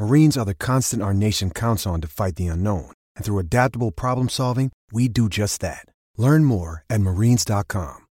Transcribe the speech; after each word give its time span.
Marines 0.00 0.38
are 0.38 0.46
the 0.46 0.54
constant 0.54 1.02
our 1.02 1.12
nation 1.12 1.50
counts 1.50 1.86
on 1.86 2.00
to 2.00 2.08
fight 2.08 2.36
the 2.36 2.46
unknown. 2.46 2.90
And 3.16 3.22
through 3.22 3.38
adaptable 3.38 3.90
problem 3.90 4.30
solving, 4.30 4.72
we 4.90 5.08
do 5.08 5.28
just 5.28 5.60
that. 5.60 5.84
Learn 6.16 6.46
more 6.46 6.84
at 6.88 7.02
marines.com. 7.02 8.06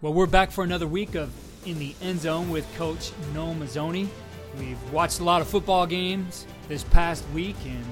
Well, 0.00 0.12
we're 0.12 0.26
back 0.26 0.50
for 0.50 0.64
another 0.64 0.88
week 0.88 1.14
of 1.14 1.32
In 1.64 1.78
the 1.78 1.94
End 2.02 2.22
Zone 2.22 2.50
with 2.50 2.66
Coach 2.74 3.12
Noel 3.32 3.54
Mazzone. 3.54 4.08
We've 4.58 4.92
watched 4.92 5.20
a 5.20 5.24
lot 5.24 5.40
of 5.40 5.48
football 5.48 5.86
games 5.86 6.46
this 6.68 6.84
past 6.84 7.28
week, 7.30 7.56
and 7.64 7.84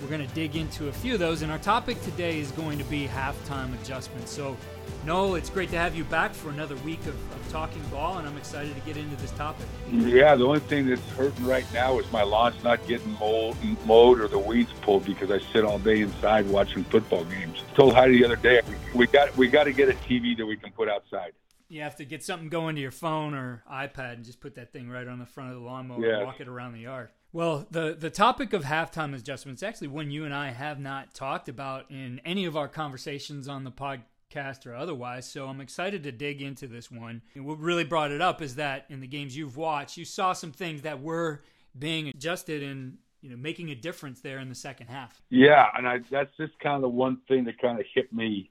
we're 0.00 0.08
going 0.08 0.26
to 0.26 0.34
dig 0.34 0.56
into 0.56 0.88
a 0.88 0.92
few 0.92 1.14
of 1.14 1.20
those. 1.20 1.42
And 1.42 1.52
our 1.52 1.58
topic 1.58 2.00
today 2.02 2.40
is 2.40 2.50
going 2.52 2.78
to 2.78 2.84
be 2.84 3.06
halftime 3.06 3.78
adjustments. 3.80 4.30
So, 4.30 4.56
Noel, 5.04 5.34
it's 5.34 5.50
great 5.50 5.70
to 5.70 5.76
have 5.76 5.94
you 5.94 6.04
back 6.04 6.32
for 6.32 6.48
another 6.48 6.76
week 6.76 7.00
of, 7.00 7.08
of 7.08 7.48
talking 7.50 7.82
ball, 7.90 8.16
and 8.16 8.26
I'm 8.26 8.36
excited 8.38 8.74
to 8.74 8.80
get 8.82 8.96
into 8.96 9.16
this 9.16 9.30
topic. 9.32 9.66
Yeah, 9.90 10.34
the 10.36 10.46
only 10.46 10.60
thing 10.60 10.86
that's 10.86 11.06
hurting 11.10 11.44
right 11.44 11.66
now 11.74 11.98
is 11.98 12.10
my 12.10 12.22
lawn's 12.22 12.62
not 12.64 12.86
getting 12.86 13.12
mowed, 13.18 13.56
mowed 13.84 14.20
or 14.20 14.28
the 14.28 14.38
weeds 14.38 14.72
pulled 14.80 15.04
because 15.04 15.30
I 15.30 15.38
sit 15.52 15.64
all 15.64 15.78
day 15.78 16.00
inside 16.00 16.48
watching 16.48 16.84
football 16.84 17.24
games. 17.24 17.62
I 17.72 17.76
told 17.76 17.94
Heidi 17.94 18.18
the 18.18 18.24
other 18.24 18.36
day 18.36 18.62
we 18.94 19.06
got 19.06 19.36
we 19.36 19.48
got 19.48 19.64
to 19.64 19.72
get 19.72 19.90
a 19.90 19.92
TV 19.92 20.36
that 20.38 20.46
we 20.46 20.56
can 20.56 20.72
put 20.72 20.88
outside 20.88 21.32
you 21.68 21.82
have 21.82 21.96
to 21.96 22.04
get 22.04 22.22
something 22.22 22.48
going 22.48 22.76
to 22.76 22.80
your 22.80 22.90
phone 22.90 23.34
or 23.34 23.62
iPad 23.70 24.14
and 24.14 24.24
just 24.24 24.40
put 24.40 24.54
that 24.54 24.72
thing 24.72 24.88
right 24.88 25.06
on 25.06 25.18
the 25.18 25.26
front 25.26 25.50
of 25.50 25.56
the 25.56 25.62
lawnmower 25.62 26.04
yes. 26.04 26.16
and 26.16 26.26
walk 26.26 26.40
it 26.40 26.48
around 26.48 26.72
the 26.72 26.80
yard. 26.80 27.10
Well, 27.32 27.66
the 27.70 27.96
the 27.98 28.10
topic 28.10 28.52
of 28.52 28.64
halftime 28.64 29.14
adjustments 29.14 29.62
actually 29.62 29.88
one 29.88 30.10
you 30.10 30.24
and 30.24 30.34
I 30.34 30.50
have 30.52 30.78
not 30.78 31.14
talked 31.14 31.48
about 31.48 31.90
in 31.90 32.20
any 32.24 32.44
of 32.46 32.56
our 32.56 32.68
conversations 32.68 33.48
on 33.48 33.64
the 33.64 33.72
podcast 33.72 34.66
or 34.66 34.74
otherwise. 34.74 35.26
So 35.26 35.46
I'm 35.46 35.60
excited 35.60 36.02
to 36.04 36.12
dig 36.12 36.40
into 36.40 36.66
this 36.66 36.90
one. 36.90 37.22
And 37.34 37.44
what 37.44 37.58
really 37.58 37.84
brought 37.84 38.10
it 38.10 38.20
up 38.20 38.40
is 38.40 38.54
that 38.56 38.86
in 38.88 39.00
the 39.00 39.06
games 39.06 39.36
you've 39.36 39.56
watched, 39.56 39.96
you 39.96 40.04
saw 40.04 40.32
some 40.32 40.52
things 40.52 40.82
that 40.82 41.02
were 41.02 41.42
being 41.78 42.08
adjusted 42.08 42.62
and 42.62 42.98
you 43.20 43.30
know 43.30 43.36
making 43.36 43.70
a 43.70 43.74
difference 43.74 44.20
there 44.20 44.38
in 44.38 44.48
the 44.48 44.54
second 44.54 44.86
half. 44.86 45.20
Yeah, 45.28 45.66
and 45.76 45.86
I, 45.86 45.98
that's 46.10 46.34
just 46.36 46.58
kind 46.60 46.76
of 46.76 46.82
the 46.82 46.88
one 46.88 47.18
thing 47.28 47.44
that 47.44 47.58
kind 47.58 47.78
of 47.78 47.86
hit 47.92 48.12
me 48.12 48.50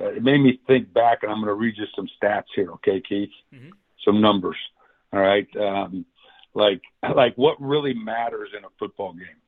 uh, 0.00 0.10
it 0.10 0.22
made 0.22 0.40
me 0.40 0.60
think 0.66 0.92
back, 0.92 1.22
and 1.22 1.30
I'm 1.30 1.38
going 1.38 1.48
to 1.48 1.54
read 1.54 1.76
you 1.76 1.84
some 1.94 2.08
stats 2.20 2.46
here, 2.54 2.70
okay, 2.72 3.00
Keith? 3.00 3.30
Mm-hmm. 3.54 3.70
Some 4.04 4.20
numbers, 4.20 4.56
all 5.12 5.20
right? 5.20 5.46
Um, 5.56 6.04
like, 6.54 6.82
like 7.14 7.34
what 7.36 7.60
really 7.60 7.94
matters 7.94 8.50
in 8.56 8.64
a 8.64 8.68
football 8.78 9.12
game. 9.12 9.40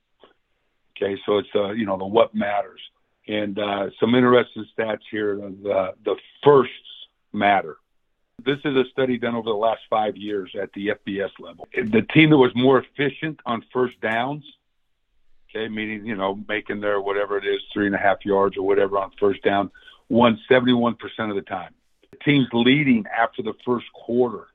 Okay, 0.97 1.21
so 1.27 1.39
it's 1.39 1.49
uh, 1.55 1.73
you 1.73 1.85
know 1.85 1.99
the 1.99 2.07
what 2.07 2.35
matters, 2.35 2.81
and 3.29 3.59
uh, 3.59 3.91
some 4.01 4.15
interesting 4.15 4.65
stats 4.77 5.03
here. 5.11 5.37
The 5.37 5.93
the 6.05 6.17
firsts 6.43 6.73
matter. 7.35 7.77
This 8.45 8.59
is 8.65 8.77
a 8.77 8.85
study 8.93 9.19
done 9.19 9.35
over 9.35 9.51
the 9.51 9.57
last 9.57 9.81
five 9.91 10.17
years 10.17 10.55
at 10.61 10.71
the 10.75 10.89
FBS 10.89 11.31
level. 11.39 11.69
The 11.75 12.07
team 12.15 12.31
that 12.31 12.37
was 12.39 12.53
more 12.55 12.79
efficient 12.83 13.41
on 13.45 13.63
first 13.73 14.01
downs, 14.01 14.45
okay, 15.51 15.69
meaning 15.69 16.07
you 16.07 16.17
know 16.17 16.43
making 16.49 16.81
their 16.81 17.01
whatever 17.01 17.37
it 17.37 17.45
is 17.45 17.61
three 17.75 17.87
and 17.87 17.95
a 17.95 17.99
half 17.99 18.25
yards 18.25 18.57
or 18.57 18.67
whatever 18.67 18.99
on 18.99 19.11
first 19.21 19.43
down, 19.43 19.71
won 20.09 20.39
71% 20.51 20.97
of 21.29 21.35
the 21.35 21.43
time. 21.43 21.75
The 22.11 22.19
teams 22.25 22.49
leading 22.53 23.05
after 23.07 23.43
the 23.43 23.55
first 23.65 23.87
quarter 23.93 24.47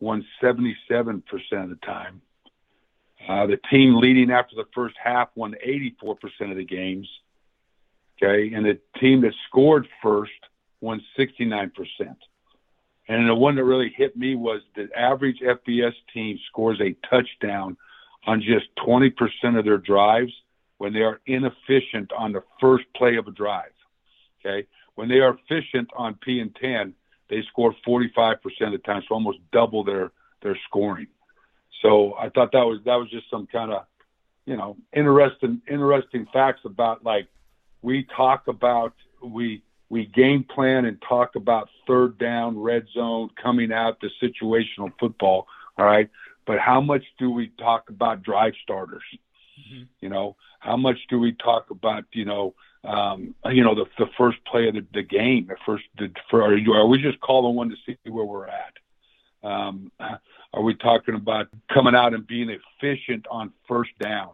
won 0.00 0.24
77% 0.42 1.22
of 1.52 1.68
the 1.68 1.78
time. 1.84 2.20
Uh, 3.28 3.46
the 3.46 3.58
team 3.70 3.96
leading 3.96 4.30
after 4.30 4.56
the 4.56 4.66
first 4.74 4.96
half 5.02 5.28
won 5.34 5.54
84% 5.64 6.50
of 6.50 6.56
the 6.56 6.64
games. 6.64 7.08
Okay, 8.22 8.52
and 8.54 8.64
the 8.64 8.78
team 9.00 9.22
that 9.22 9.32
scored 9.48 9.88
first 10.02 10.32
won 10.80 11.00
69%. 11.18 11.70
And 13.08 13.28
the 13.28 13.34
one 13.34 13.56
that 13.56 13.64
really 13.64 13.92
hit 13.96 14.16
me 14.16 14.34
was 14.34 14.60
the 14.74 14.88
average 14.96 15.40
FBS 15.40 15.94
team 16.14 16.38
scores 16.48 16.80
a 16.80 16.94
touchdown 17.08 17.76
on 18.26 18.40
just 18.40 18.66
20% 18.76 19.58
of 19.58 19.64
their 19.64 19.78
drives 19.78 20.32
when 20.78 20.92
they 20.92 21.00
are 21.00 21.20
inefficient 21.26 22.12
on 22.16 22.32
the 22.32 22.42
first 22.60 22.84
play 22.96 23.16
of 23.16 23.26
a 23.26 23.32
drive. 23.32 23.72
Okay, 24.44 24.66
when 24.94 25.08
they 25.08 25.20
are 25.20 25.38
efficient 25.38 25.88
on 25.96 26.14
P 26.14 26.40
and 26.40 26.54
10, 26.56 26.94
they 27.28 27.42
score 27.48 27.74
45% 27.86 28.36
of 28.60 28.72
the 28.72 28.78
time, 28.78 29.02
so 29.08 29.14
almost 29.14 29.38
double 29.52 29.84
their 29.84 30.12
their 30.42 30.58
scoring. 30.68 31.06
So 31.80 32.14
I 32.14 32.28
thought 32.28 32.52
that 32.52 32.64
was 32.66 32.80
that 32.84 32.96
was 32.96 33.10
just 33.10 33.30
some 33.30 33.46
kind 33.46 33.72
of, 33.72 33.84
you 34.46 34.56
know, 34.56 34.76
interesting 34.92 35.62
interesting 35.68 36.26
facts 36.32 36.60
about 36.64 37.04
like 37.04 37.28
we 37.82 38.06
talk 38.16 38.48
about 38.48 38.94
we 39.22 39.62
we 39.88 40.06
game 40.06 40.44
plan 40.44 40.84
and 40.84 41.02
talk 41.06 41.34
about 41.36 41.68
third 41.86 42.18
down, 42.18 42.58
red 42.58 42.86
zone, 42.94 43.30
coming 43.40 43.72
out, 43.72 44.00
the 44.00 44.10
situational 44.22 44.92
football. 44.98 45.46
All 45.76 45.86
right, 45.86 46.08
but 46.46 46.58
how 46.58 46.80
much 46.80 47.04
do 47.18 47.30
we 47.30 47.50
talk 47.58 47.88
about 47.88 48.22
drive 48.22 48.54
starters? 48.62 49.02
Mm-hmm. 49.12 49.82
You 50.00 50.08
know, 50.08 50.36
how 50.60 50.76
much 50.76 50.98
do 51.08 51.18
we 51.18 51.32
talk 51.32 51.70
about 51.70 52.04
you 52.12 52.24
know 52.24 52.54
um, 52.84 53.34
you 53.50 53.62
know, 53.62 53.74
the, 53.74 53.86
the 53.98 54.10
first 54.18 54.38
play 54.44 54.68
of 54.68 54.74
the, 54.74 54.84
the 54.92 55.02
game, 55.02 55.46
the 55.46 55.56
first, 55.64 55.84
the, 55.98 56.10
for, 56.30 56.42
are, 56.42 56.86
we 56.86 57.00
just 57.00 57.20
calling 57.20 57.54
one 57.54 57.70
to 57.70 57.76
see 57.86 57.96
where 58.10 58.24
we're 58.24 58.48
at? 58.48 58.74
Um, 59.44 59.92
are 60.52 60.62
we 60.62 60.74
talking 60.74 61.14
about 61.14 61.48
coming 61.72 61.94
out 61.94 62.14
and 62.14 62.26
being 62.26 62.50
efficient 62.50 63.26
on 63.30 63.52
first 63.68 63.90
down? 64.00 64.30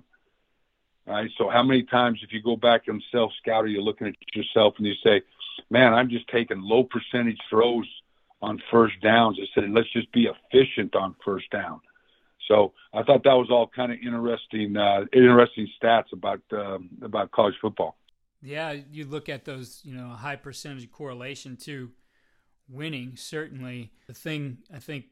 Right. 1.06 1.30
So 1.38 1.48
how 1.48 1.62
many 1.62 1.84
times, 1.84 2.20
if 2.22 2.34
you 2.34 2.42
go 2.42 2.54
back 2.54 2.82
and 2.86 3.02
self 3.10 3.32
scout, 3.40 3.64
are 3.64 3.68
you 3.68 3.80
looking 3.80 4.08
at 4.08 4.14
yourself 4.34 4.74
and 4.76 4.86
you 4.86 4.92
say, 5.02 5.22
"Man, 5.70 5.94
I'm 5.94 6.10
just 6.10 6.28
taking 6.28 6.60
low 6.60 6.84
percentage 6.84 7.38
throws 7.48 7.86
on 8.42 8.62
first 8.70 9.00
downs." 9.00 9.38
I 9.40 9.46
said, 9.54 9.70
"Let's 9.70 9.90
just 9.90 10.12
be 10.12 10.26
efficient 10.26 10.94
on 10.94 11.14
first 11.24 11.48
down." 11.50 11.80
So 12.46 12.74
I 12.92 13.04
thought 13.04 13.24
that 13.24 13.32
was 13.32 13.50
all 13.50 13.68
kind 13.68 13.90
of 13.90 13.98
interesting, 14.00 14.76
uh, 14.76 15.06
interesting 15.12 15.68
stats 15.80 16.12
about 16.12 16.42
um, 16.52 16.90
about 17.00 17.30
college 17.30 17.54
football. 17.58 17.96
Yeah, 18.42 18.76
you 18.90 19.04
look 19.04 19.28
at 19.28 19.44
those, 19.44 19.80
you 19.84 19.94
know, 19.94 20.08
high 20.08 20.36
percentage 20.36 20.84
of 20.84 20.92
correlation 20.92 21.56
to 21.58 21.90
winning. 22.68 23.16
Certainly, 23.16 23.92
the 24.06 24.14
thing 24.14 24.58
I 24.72 24.78
think 24.78 25.06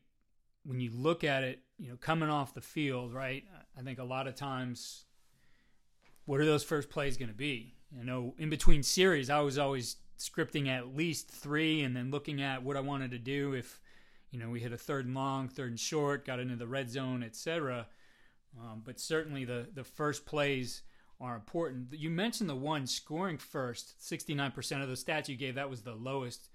when 0.64 0.80
you 0.80 0.90
look 0.92 1.24
at 1.24 1.44
it, 1.44 1.60
you 1.78 1.88
know, 1.88 1.96
coming 1.96 2.28
off 2.28 2.54
the 2.54 2.60
field, 2.60 3.12
right? 3.12 3.44
I 3.78 3.82
think 3.82 3.98
a 3.98 4.04
lot 4.04 4.26
of 4.26 4.34
times, 4.34 5.04
what 6.24 6.40
are 6.40 6.44
those 6.44 6.64
first 6.64 6.88
plays 6.88 7.16
going 7.16 7.28
to 7.28 7.34
be? 7.34 7.74
You 7.96 8.04
know, 8.04 8.34
in 8.38 8.50
between 8.50 8.82
series, 8.82 9.30
I 9.30 9.40
was 9.40 9.58
always 9.58 9.96
scripting 10.18 10.68
at 10.68 10.96
least 10.96 11.28
three, 11.28 11.82
and 11.82 11.96
then 11.96 12.10
looking 12.10 12.42
at 12.42 12.62
what 12.62 12.76
I 12.76 12.80
wanted 12.80 13.10
to 13.12 13.18
do 13.18 13.54
if, 13.54 13.80
you 14.30 14.38
know, 14.38 14.50
we 14.50 14.60
hit 14.60 14.72
a 14.72 14.78
third 14.78 15.06
and 15.06 15.14
long, 15.14 15.48
third 15.48 15.70
and 15.70 15.80
short, 15.80 16.26
got 16.26 16.40
into 16.40 16.56
the 16.56 16.66
red 16.66 16.90
zone, 16.90 17.22
etc. 17.22 17.86
Um, 18.58 18.82
but 18.84 18.98
certainly 18.98 19.44
the 19.44 19.68
the 19.74 19.84
first 19.84 20.24
plays 20.26 20.82
are 21.20 21.34
important. 21.34 21.92
You 21.92 22.10
mentioned 22.10 22.50
the 22.50 22.56
one 22.56 22.86
scoring 22.86 23.38
first, 23.38 24.00
69% 24.00 24.82
of 24.82 24.88
the 24.88 24.94
stats 24.94 25.28
you 25.28 25.36
gave, 25.36 25.54
that 25.54 25.70
was 25.70 25.82
the 25.82 25.94
lowest 25.94 26.48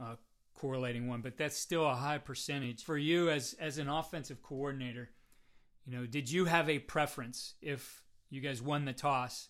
uh, 0.00 0.16
correlating 0.54 1.08
one, 1.08 1.20
but 1.20 1.36
that's 1.36 1.56
still 1.56 1.84
a 1.84 1.94
high 1.94 2.18
percentage. 2.18 2.82
For 2.84 2.96
you 2.96 3.30
as 3.30 3.54
as 3.60 3.78
an 3.78 3.88
offensive 3.88 4.42
coordinator, 4.42 5.10
you 5.86 5.96
know, 5.96 6.06
did 6.06 6.30
you 6.30 6.46
have 6.46 6.68
a 6.68 6.78
preference 6.78 7.54
if 7.60 8.02
you 8.30 8.40
guys 8.40 8.62
won 8.62 8.84
the 8.84 8.92
toss 8.92 9.48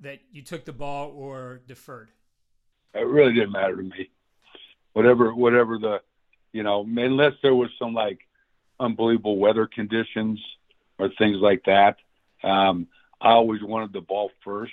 that 0.00 0.20
you 0.32 0.42
took 0.42 0.64
the 0.64 0.72
ball 0.72 1.10
or 1.14 1.60
deferred? 1.66 2.10
It 2.94 3.06
really 3.06 3.34
didn't 3.34 3.52
matter 3.52 3.76
to 3.76 3.82
me. 3.82 4.10
whatever 4.92 5.34
whatever 5.34 5.78
the 5.78 6.00
you 6.52 6.62
know 6.62 6.80
unless 6.82 7.34
there 7.42 7.54
was 7.54 7.70
some 7.78 7.94
like 7.94 8.20
unbelievable 8.80 9.36
weather 9.36 9.66
conditions 9.66 10.40
or 10.98 11.10
things 11.18 11.36
like 11.36 11.62
that. 11.66 11.96
Um, 12.42 12.86
I 13.20 13.30
always 13.30 13.62
wanted 13.62 13.92
the 13.92 14.00
ball 14.00 14.30
first 14.44 14.72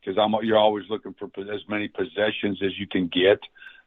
because 0.00 0.18
I'm 0.18 0.34
you're 0.44 0.58
always 0.58 0.84
looking 0.88 1.14
for 1.14 1.26
as 1.52 1.60
many 1.68 1.88
possessions 1.88 2.60
as 2.62 2.78
you 2.78 2.86
can 2.86 3.08
get. 3.08 3.40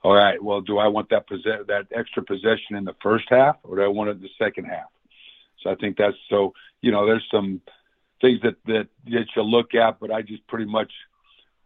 All 0.03 0.13
right, 0.13 0.41
well, 0.41 0.61
do 0.61 0.77
I 0.77 0.87
want 0.87 1.09
that 1.09 1.27
possess 1.27 1.61
that 1.67 1.87
extra 1.91 2.23
possession 2.23 2.75
in 2.75 2.85
the 2.85 2.95
first 3.01 3.25
half, 3.29 3.57
or 3.63 3.77
do 3.77 3.81
I 3.81 3.87
want 3.87 4.09
it 4.09 4.17
in 4.17 4.21
the 4.21 4.29
second 4.37 4.65
half? 4.65 4.89
So 5.61 5.71
I 5.71 5.75
think 5.75 5.97
that's 5.97 6.17
so. 6.29 6.53
You 6.81 6.91
know, 6.91 7.07
there's 7.07 7.25
some 7.31 7.61
things 8.21 8.39
that 8.43 8.55
that 8.65 8.87
that 9.05 9.25
you 9.35 9.41
look 9.41 9.73
at, 9.73 9.99
but 9.99 10.11
I 10.11 10.21
just 10.21 10.45
pretty 10.47 10.65
much, 10.65 10.91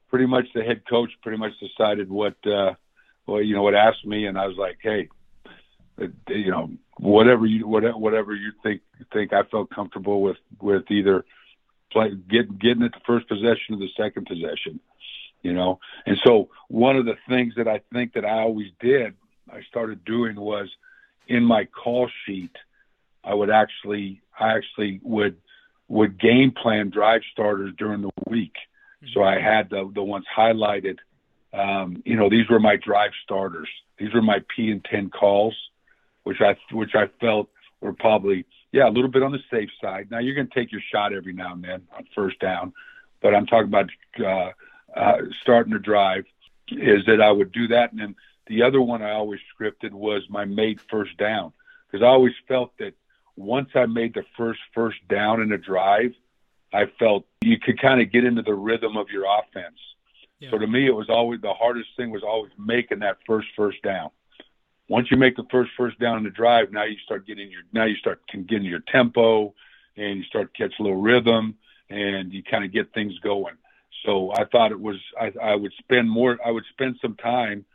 pretty 0.10 0.26
much 0.26 0.46
the 0.54 0.64
head 0.64 0.84
coach 0.90 1.12
pretty 1.22 1.38
much 1.38 1.52
decided 1.60 2.10
what, 2.10 2.36
uh, 2.48 2.76
well, 3.28 3.42
you 3.42 3.56
know, 3.56 3.64
what 3.64 3.76
asked 3.76 4.06
me, 4.06 4.26
and 4.26 4.38
I 4.38 4.48
was 4.48 4.56
like, 4.58 4.78
hey, 4.82 5.10
you 6.30 6.52
know, 6.52 6.70
whatever 6.98 7.46
you 7.46 7.68
whatever 7.68 8.34
you 8.34 8.52
think 8.64 8.82
think 9.12 9.34
I 9.34 9.44
felt 9.44 9.70
comfortable 9.70 10.22
with 10.22 10.38
with 10.62 10.90
either 10.90 11.26
play 11.92 12.12
get 12.30 12.60
getting 12.60 12.84
at 12.84 12.92
the 12.92 13.02
first 13.06 13.28
possession 13.28 13.76
or 13.76 13.78
the 13.78 13.90
second 13.98 14.26
possession, 14.26 14.80
you 15.42 15.54
know. 15.54 15.80
And 16.06 16.18
so 16.24 16.50
one 16.68 16.96
of 16.96 17.06
the 17.06 17.18
things 17.28 17.54
that 17.58 17.68
I 17.68 17.82
think 17.94 18.14
that 18.14 18.26
I 18.26 18.40
always 18.40 18.72
did, 18.80 19.16
I 19.52 19.62
started 19.70 20.06
doing 20.06 20.36
was 20.36 20.70
in 21.28 21.44
my 21.44 21.66
call 21.66 22.10
sheet, 22.26 22.56
I 23.24 23.34
would 23.34 23.50
actually 23.50 24.22
I 24.40 24.54
actually 24.54 25.00
would 25.04 25.38
would 25.88 26.20
game 26.20 26.52
plan 26.52 26.90
drive 26.90 27.22
starters 27.32 27.74
during 27.78 28.02
the 28.02 28.12
week. 28.28 28.56
So 29.14 29.24
I 29.24 29.40
had 29.40 29.70
the 29.70 29.90
the 29.94 30.04
ones 30.04 30.26
highlighted. 30.36 30.98
Um, 31.54 32.04
you 32.06 32.16
know, 32.16 32.30
these 32.30 32.48
were 32.50 32.60
my 32.60 32.76
drive 32.76 33.12
starters. 33.24 33.70
These 33.98 34.14
were 34.14 34.22
my 34.22 34.44
P 34.56 34.72
and 34.72 34.84
ten 34.84 35.10
calls, 35.10 35.56
which 36.24 36.42
I 36.42 36.56
which 36.72 36.96
I 36.96 37.08
felt 37.20 37.50
were 37.82 37.94
probably 37.94 38.46
yeah 38.72 38.88
a 38.88 38.92
little 38.92 39.10
bit 39.10 39.24
on 39.24 39.32
the 39.32 39.40
safe 39.52 39.70
side. 39.82 40.10
Now 40.12 40.20
you're 40.20 40.36
going 40.36 40.48
to 40.48 40.54
take 40.54 40.72
your 40.72 40.82
shot 40.92 41.14
every 41.14 41.34
now 41.34 41.54
and 41.54 41.64
then 41.64 41.88
on 41.96 42.08
first 42.16 42.40
down, 42.40 42.74
but 43.22 43.36
I'm 43.36 43.46
talking 43.46 43.68
about 43.68 43.90
uh, 44.20 44.52
uh, 44.98 45.18
starting 45.42 45.74
to 45.74 45.80
drive. 45.80 46.26
Is 46.72 47.06
that 47.08 47.20
I 47.20 47.32
would 47.32 47.52
do 47.52 47.70
that, 47.70 47.92
and 47.92 48.00
then 48.00 48.16
the 48.46 48.64
other 48.64 48.82
one 48.82 49.02
I 49.02 49.12
always 49.12 49.40
scripted 49.60 49.92
was 49.92 50.24
my 50.30 50.46
made 50.46 50.80
first 50.90 51.18
down 51.18 51.54
because 51.88 52.04
I 52.04 52.08
always 52.08 52.34
felt 52.48 52.78
that 52.78 52.94
once 53.36 53.70
I 53.74 53.86
made 53.86 54.14
the 54.14 54.26
first 54.38 54.60
first 54.74 54.98
down 55.08 55.42
in 55.42 55.52
a 55.52 55.58
drive, 55.58 56.14
I 56.74 56.86
felt 57.00 57.26
you 57.42 57.58
could 57.60 57.82
kind 57.82 58.02
of 58.02 58.12
get 58.12 58.26
into 58.26 58.42
the 58.42 58.54
rhythm 58.54 58.98
of 58.98 59.10
your 59.10 59.26
offense. 59.26 59.78
Yeah. 60.40 60.52
So 60.52 60.58
to 60.58 60.68
me, 60.68 60.86
it 60.86 60.96
was 60.96 61.10
always 61.10 61.42
the 61.42 61.54
hardest 61.54 61.90
thing 61.98 62.12
was 62.12 62.24
always 62.24 62.52
making 62.58 63.00
that 63.00 63.18
first 63.26 63.48
first 63.56 63.82
down. 63.82 64.12
Once 64.90 65.10
you 65.10 65.18
make 65.18 65.36
the 65.38 65.46
first 65.50 65.72
first 65.78 65.98
down 66.00 66.18
in 66.18 66.24
the 66.26 66.30
drive, 66.30 66.72
now 66.72 66.84
you 66.84 66.98
start 67.06 67.26
getting 67.26 67.50
your 67.50 67.62
now 67.72 67.86
you 67.86 67.96
start 67.96 68.22
getting 68.28 68.64
your 68.64 68.82
tempo, 68.92 69.54
and 69.96 70.18
you 70.18 70.24
start 70.24 70.54
to 70.54 70.64
catch 70.64 70.74
a 70.80 70.84
little 70.84 71.02
rhythm, 71.02 71.56
and 71.90 72.34
you 72.34 72.44
kind 72.44 72.66
of 72.66 72.74
get 72.74 72.94
things 72.94 73.18
going. 73.20 73.56
So 74.06 74.34
I 74.34 74.46
thought 74.46 74.72
it 74.72 74.80
was 74.80 74.98
I, 75.20 75.32
I 75.42 75.56
would 75.56 75.74
spend 75.80 76.10
more 76.10 76.38
I 76.46 76.52
would 76.52 76.66
spend 76.74 76.98
some 77.02 77.16
time 77.16 77.66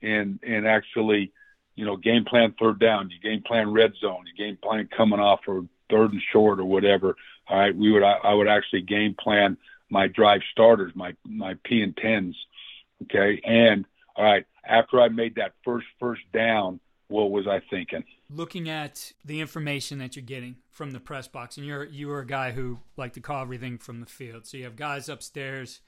in 0.00 0.40
in 0.42 0.66
actually 0.66 1.32
you 1.74 1.84
know, 1.84 1.96
game 1.96 2.24
plan 2.24 2.54
third 2.58 2.78
down, 2.78 3.10
you 3.10 3.18
game 3.20 3.42
plan 3.42 3.72
red 3.72 3.92
zone, 4.00 4.24
you 4.26 4.44
game 4.44 4.58
plan 4.62 4.88
coming 4.94 5.20
off 5.20 5.40
or 5.46 5.64
third 5.90 6.12
and 6.12 6.22
short 6.32 6.60
or 6.60 6.64
whatever. 6.64 7.16
All 7.48 7.58
right, 7.58 7.74
we 7.74 7.90
would 7.90 8.02
I, 8.02 8.18
I 8.22 8.34
would 8.34 8.48
actually 8.48 8.82
game 8.82 9.14
plan 9.18 9.56
my 9.90 10.08
drive 10.08 10.42
starters, 10.52 10.92
my 10.94 11.14
my 11.24 11.54
P 11.64 11.82
and 11.82 11.96
tens. 11.96 12.36
Okay, 13.04 13.40
and 13.44 13.86
all 14.16 14.24
right, 14.24 14.46
after 14.64 15.00
I 15.00 15.08
made 15.08 15.34
that 15.36 15.52
first 15.64 15.86
first 15.98 16.22
down, 16.32 16.80
what 17.08 17.30
was 17.30 17.46
I 17.46 17.60
thinking? 17.70 18.04
Looking 18.30 18.68
at 18.68 19.12
the 19.24 19.40
information 19.40 19.98
that 19.98 20.16
you're 20.16 20.24
getting 20.24 20.56
from 20.70 20.92
the 20.92 21.00
press 21.00 21.28
box, 21.28 21.56
and 21.56 21.66
you're 21.66 21.84
you 21.84 22.10
are 22.12 22.20
a 22.20 22.26
guy 22.26 22.52
who 22.52 22.78
like 22.96 23.12
to 23.14 23.20
call 23.20 23.42
everything 23.42 23.78
from 23.78 24.00
the 24.00 24.06
field. 24.06 24.46
So 24.46 24.56
you 24.56 24.64
have 24.64 24.76
guys 24.76 25.08
upstairs 25.08 25.80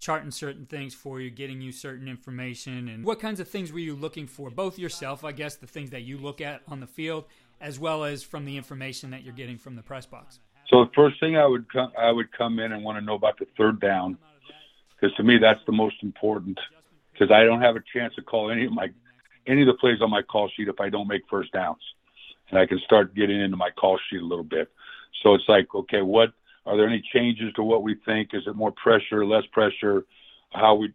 charting 0.00 0.32
certain 0.32 0.66
things 0.66 0.94
for 0.94 1.20
you, 1.20 1.30
getting 1.30 1.60
you 1.60 1.70
certain 1.70 2.08
information, 2.08 2.88
and 2.88 3.04
what 3.04 3.20
kinds 3.20 3.38
of 3.38 3.46
things 3.46 3.72
were 3.72 3.78
you 3.78 3.94
looking 3.94 4.26
for? 4.26 4.50
Both 4.50 4.76
yourself, 4.76 5.24
I 5.24 5.30
guess, 5.30 5.54
the 5.54 5.68
things 5.68 5.90
that 5.90 6.02
you 6.02 6.18
look 6.18 6.40
at 6.40 6.62
on 6.66 6.80
the 6.80 6.88
field, 6.88 7.26
as 7.60 7.78
well 7.78 8.02
as 8.02 8.24
from 8.24 8.44
the 8.44 8.56
information 8.56 9.10
that 9.10 9.22
you're 9.22 9.32
getting 9.32 9.58
from 9.58 9.76
the 9.76 9.82
press 9.82 10.04
box. 10.04 10.40
So 10.68 10.84
the 10.84 10.90
first 10.96 11.20
thing 11.20 11.36
I 11.36 11.46
would 11.46 11.72
come, 11.72 11.92
I 11.96 12.10
would 12.10 12.32
come 12.36 12.58
in 12.58 12.72
and 12.72 12.82
want 12.82 12.98
to 12.98 13.04
know 13.04 13.14
about 13.14 13.38
the 13.38 13.46
third 13.56 13.78
down, 13.80 14.18
because 14.90 15.14
to 15.18 15.22
me 15.22 15.38
that's 15.38 15.60
the 15.66 15.72
most 15.72 15.96
important. 16.02 16.58
Because 17.22 17.32
I 17.32 17.44
don't 17.44 17.60
have 17.60 17.76
a 17.76 17.82
chance 17.92 18.12
to 18.16 18.22
call 18.22 18.50
any 18.50 18.64
of 18.64 18.72
my 18.72 18.88
any 19.46 19.60
of 19.60 19.68
the 19.68 19.74
plays 19.74 20.00
on 20.00 20.10
my 20.10 20.22
call 20.22 20.50
sheet 20.56 20.66
if 20.66 20.80
I 20.80 20.88
don't 20.88 21.06
make 21.06 21.22
first 21.30 21.52
downs, 21.52 21.82
and 22.50 22.58
I 22.58 22.66
can 22.66 22.80
start 22.80 23.14
getting 23.14 23.40
into 23.40 23.56
my 23.56 23.70
call 23.70 23.98
sheet 24.10 24.20
a 24.20 24.24
little 24.24 24.44
bit. 24.44 24.68
So 25.22 25.34
it's 25.34 25.48
like, 25.48 25.72
okay, 25.72 26.02
what 26.02 26.32
are 26.66 26.76
there 26.76 26.88
any 26.88 27.00
changes 27.12 27.52
to 27.54 27.62
what 27.62 27.84
we 27.84 27.94
think? 28.04 28.30
Is 28.32 28.42
it 28.46 28.56
more 28.56 28.72
pressure, 28.72 29.24
less 29.24 29.44
pressure? 29.52 30.04
How 30.52 30.74
we 30.74 30.92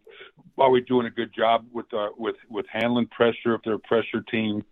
are 0.58 0.70
we 0.70 0.82
doing 0.82 1.06
a 1.06 1.10
good 1.10 1.34
job 1.34 1.64
with 1.72 1.86
uh, 1.94 2.10
with 2.18 2.36
with 2.50 2.66
handling 2.70 3.06
pressure? 3.06 3.54
If 3.54 3.62
they're 3.64 3.74
a 3.74 3.78
pressure 3.78 4.20
team, 4.30 4.64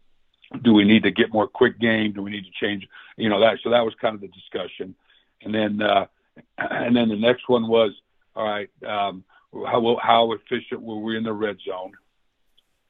do 0.62 0.74
we 0.74 0.84
need 0.84 1.04
to 1.04 1.10
get 1.10 1.32
more 1.32 1.48
quick 1.48 1.78
game? 1.78 2.12
Do 2.12 2.20
we 2.20 2.30
need 2.30 2.44
to 2.44 2.66
change? 2.66 2.86
You 3.16 3.30
know 3.30 3.40
that. 3.40 3.60
So 3.64 3.70
that 3.70 3.82
was 3.82 3.94
kind 3.98 4.14
of 4.14 4.20
the 4.20 4.28
discussion, 4.28 4.94
and 5.40 5.54
then 5.54 5.80
uh, 5.80 6.06
and 6.58 6.94
then 6.94 7.08
the 7.08 7.16
next 7.16 7.48
one 7.48 7.66
was 7.66 7.92
all 8.34 8.44
right. 8.44 8.68
Um, 8.86 9.24
how 9.64 9.96
how 10.02 10.32
efficient 10.32 10.82
were 10.82 11.00
we 11.00 11.16
in 11.16 11.24
the 11.24 11.32
red 11.32 11.56
zone? 11.66 11.92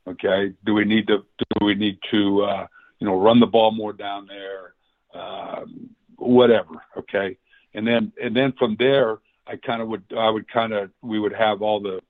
Okay. 0.06 0.52
Do 0.64 0.74
we 0.74 0.84
need 0.84 1.06
to 1.08 1.18
do 1.58 1.66
we 1.66 1.74
need 1.74 1.98
to 2.10 2.42
uh, 2.42 2.66
you 2.98 3.06
know 3.06 3.20
run 3.20 3.40
the 3.40 3.46
ball 3.46 3.72
more 3.72 3.92
down 3.92 4.26
there? 4.26 4.74
Um, 5.14 5.90
whatever. 6.16 6.82
Okay 6.96 7.36
and 7.76 7.86
then 7.86 8.12
and 8.20 8.34
then 8.34 8.52
from 8.58 8.74
there 8.78 9.18
I 9.46 9.56
kind 9.56 9.80
of 9.80 9.88
would 9.88 10.02
I 10.16 10.28
would 10.28 10.50
kind 10.50 10.72
of 10.72 10.90
we 11.02 11.20
would 11.20 11.34
have 11.34 11.62
all 11.62 11.78
the 11.80 12.00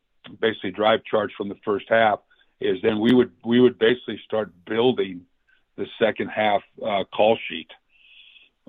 basically 0.41 0.71
drive 0.71 1.05
charts 1.05 1.35
from 1.37 1.51
the 1.51 1.59
first 1.65 1.87
half 1.91 2.21
is 2.61 2.81
then 2.83 2.99
we 3.01 3.13
would 3.13 3.33
we 3.45 3.61
would 3.61 3.79
basically 3.79 4.19
start 4.25 4.51
building 4.65 5.23
the 5.77 5.87
second 5.99 6.29
half 6.29 6.63
uh, 6.83 7.05
call 7.15 7.37
sheet. 7.49 7.71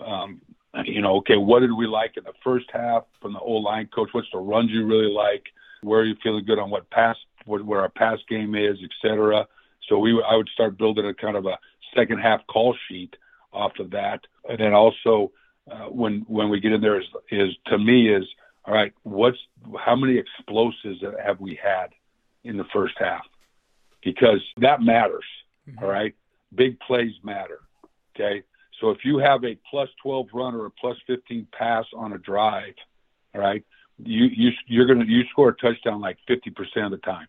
Um, 0.04 0.42
you 0.84 1.02
know, 1.02 1.18
okay, 1.18 1.38
what 1.38 1.62
did 1.62 1.72
we 1.72 1.88
like 1.88 2.18
in 2.18 2.26
the 2.26 2.34
first 2.44 2.66
half 2.72 3.06
from 3.22 3.34
the 3.34 3.40
O 3.40 3.54
line 3.54 3.88
coach? 3.88 4.10
What's 4.12 4.28
the 4.34 4.40
runs 4.40 4.70
you 4.72 4.86
really 4.86 5.12
like? 5.12 5.46
Where 5.82 6.02
are 6.02 6.06
you 6.06 6.16
feeling 6.22 6.46
good 6.46 6.60
on 6.60 6.70
what 6.70 6.90
pass, 6.90 7.18
what, 7.46 7.66
where 7.66 7.82
our 7.82 7.90
pass 7.90 8.20
game 8.30 8.56
is, 8.56 8.78
et 8.84 8.90
cetera. 9.02 9.48
So 9.88 9.98
we, 9.98 10.22
I 10.28 10.36
would 10.36 10.50
start 10.50 10.78
building 10.78 11.06
a 11.06 11.14
kind 11.14 11.38
of 11.38 11.46
a 11.46 11.58
second 11.96 12.20
half 12.20 12.46
call 12.48 12.76
sheet 12.88 13.16
off 13.54 13.72
of 13.80 13.92
that, 13.92 14.22
and 14.50 14.60
then 14.60 14.74
also 14.74 15.32
uh, 15.72 15.86
when 15.86 16.26
when 16.28 16.50
we 16.50 16.60
get 16.60 16.74
in 16.74 16.82
there 16.82 17.00
is 17.00 17.08
is 17.32 17.54
to 17.68 17.78
me 17.78 18.14
is 18.14 18.26
all 18.66 18.74
right. 18.74 18.94
What's 19.04 19.38
how 19.80 19.96
many 19.96 20.18
explosives 20.18 21.02
have 21.24 21.40
we 21.40 21.58
had 21.62 21.88
in 22.44 22.58
the 22.58 22.66
first 22.74 22.96
half? 22.98 23.26
Because 24.04 24.42
that 24.58 24.82
matters. 24.82 25.26
Mm-hmm. 25.68 25.84
All 25.84 25.90
right, 25.90 26.14
big 26.54 26.80
plays 26.82 27.14
matter. 27.24 27.60
Okay, 28.16 28.44
so 28.80 28.90
if 28.90 29.00
you 29.06 29.18
have 29.18 29.44
a 29.44 29.58
plus 29.70 29.90
12 30.04 30.28
run 30.34 30.56
or 30.56 30.66
a 30.66 30.72
plus 30.72 30.98
15 31.08 31.48
pass 31.58 31.86
on 31.96 32.14
a 32.14 32.18
drive, 32.18 32.74
all 33.34 33.42
right, 33.42 33.64
you 34.04 34.26
you 34.26 34.52
you're 34.68 34.86
gonna 34.86 35.06
you 35.06 35.24
score 35.32 35.50
a 35.50 35.56
touchdown 35.56 36.02
like 36.02 36.18
50 36.28 36.50
percent 36.52 36.86
of 36.86 36.92
the 36.92 36.98
time. 36.98 37.28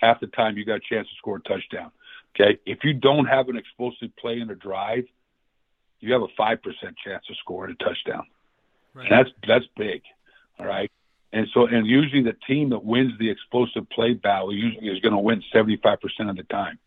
Half 0.00 0.20
the 0.20 0.26
time 0.28 0.56
you 0.56 0.64
got 0.64 0.76
a 0.76 0.80
chance 0.80 1.08
to 1.08 1.14
score 1.16 1.36
a 1.36 1.40
touchdown. 1.40 1.90
Okay, 2.34 2.58
if 2.66 2.84
you 2.84 2.92
don't 2.92 3.26
have 3.26 3.48
an 3.48 3.56
explosive 3.56 4.14
play 4.16 4.40
in 4.40 4.50
a 4.50 4.54
drive, 4.54 5.04
you 6.00 6.12
have 6.12 6.22
a 6.22 6.28
five 6.36 6.62
percent 6.62 6.96
chance 7.04 7.24
of 7.30 7.36
scoring 7.38 7.76
a 7.78 7.84
touchdown. 7.84 8.24
Right. 8.94 9.08
That's 9.10 9.30
that's 9.46 9.64
big. 9.76 10.02
All 10.58 10.66
right. 10.66 10.90
And 11.32 11.48
so, 11.52 11.66
and 11.66 11.86
usually 11.86 12.22
the 12.22 12.36
team 12.46 12.70
that 12.70 12.84
wins 12.84 13.12
the 13.18 13.28
explosive 13.28 13.88
play 13.90 14.14
battle 14.14 14.54
usually 14.54 14.88
is 14.88 15.00
going 15.00 15.12
to 15.12 15.18
win 15.18 15.42
75% 15.54 15.98
of 16.30 16.36
the 16.36 16.44
time. 16.44 16.78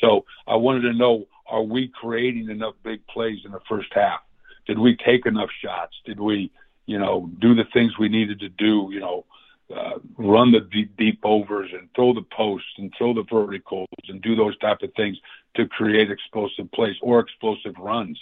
So 0.00 0.24
I 0.46 0.56
wanted 0.56 0.82
to 0.82 0.92
know, 0.92 1.26
are 1.46 1.62
we 1.62 1.88
creating 1.88 2.50
enough 2.50 2.74
big 2.82 3.06
plays 3.06 3.38
in 3.44 3.52
the 3.52 3.60
first 3.68 3.88
half? 3.92 4.20
Did 4.66 4.78
we 4.78 4.96
take 4.96 5.24
enough 5.24 5.50
shots? 5.64 5.94
Did 6.04 6.20
we, 6.20 6.50
you 6.90 6.98
know, 6.98 7.30
do 7.38 7.54
the 7.54 7.66
things 7.72 7.96
we 7.96 8.08
needed 8.08 8.40
to 8.40 8.48
do, 8.48 8.88
you 8.90 8.98
know, 8.98 9.24
uh, 9.72 10.00
run 10.16 10.50
the 10.50 10.58
deep, 10.58 10.96
deep 10.96 11.20
overs 11.22 11.70
and 11.72 11.88
throw 11.94 12.12
the 12.12 12.26
posts 12.36 12.66
and 12.78 12.92
throw 12.98 13.14
the 13.14 13.22
verticals 13.30 13.86
and 14.08 14.20
do 14.20 14.34
those 14.34 14.58
type 14.58 14.78
of 14.82 14.92
things 14.94 15.16
to 15.54 15.68
create 15.68 16.10
explosive 16.10 16.68
plays 16.72 16.96
or 17.00 17.20
explosive 17.20 17.76
runs. 17.78 18.18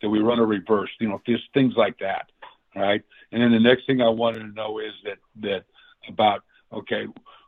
That 0.00 0.08
we 0.08 0.20
run 0.20 0.38
a 0.38 0.44
reverse, 0.44 0.90
you 1.00 1.08
know, 1.08 1.20
just 1.26 1.42
things 1.52 1.74
like 1.76 1.98
that, 1.98 2.30
right? 2.76 3.02
And 3.32 3.42
then 3.42 3.50
the 3.50 3.58
next 3.58 3.86
thing 3.88 4.00
I 4.00 4.08
wanted 4.08 4.40
to 4.40 4.54
know 4.54 4.78
is 4.78 4.92
that 5.04 5.18
that 5.40 5.64
about 6.08 6.44
okay, 6.72 7.06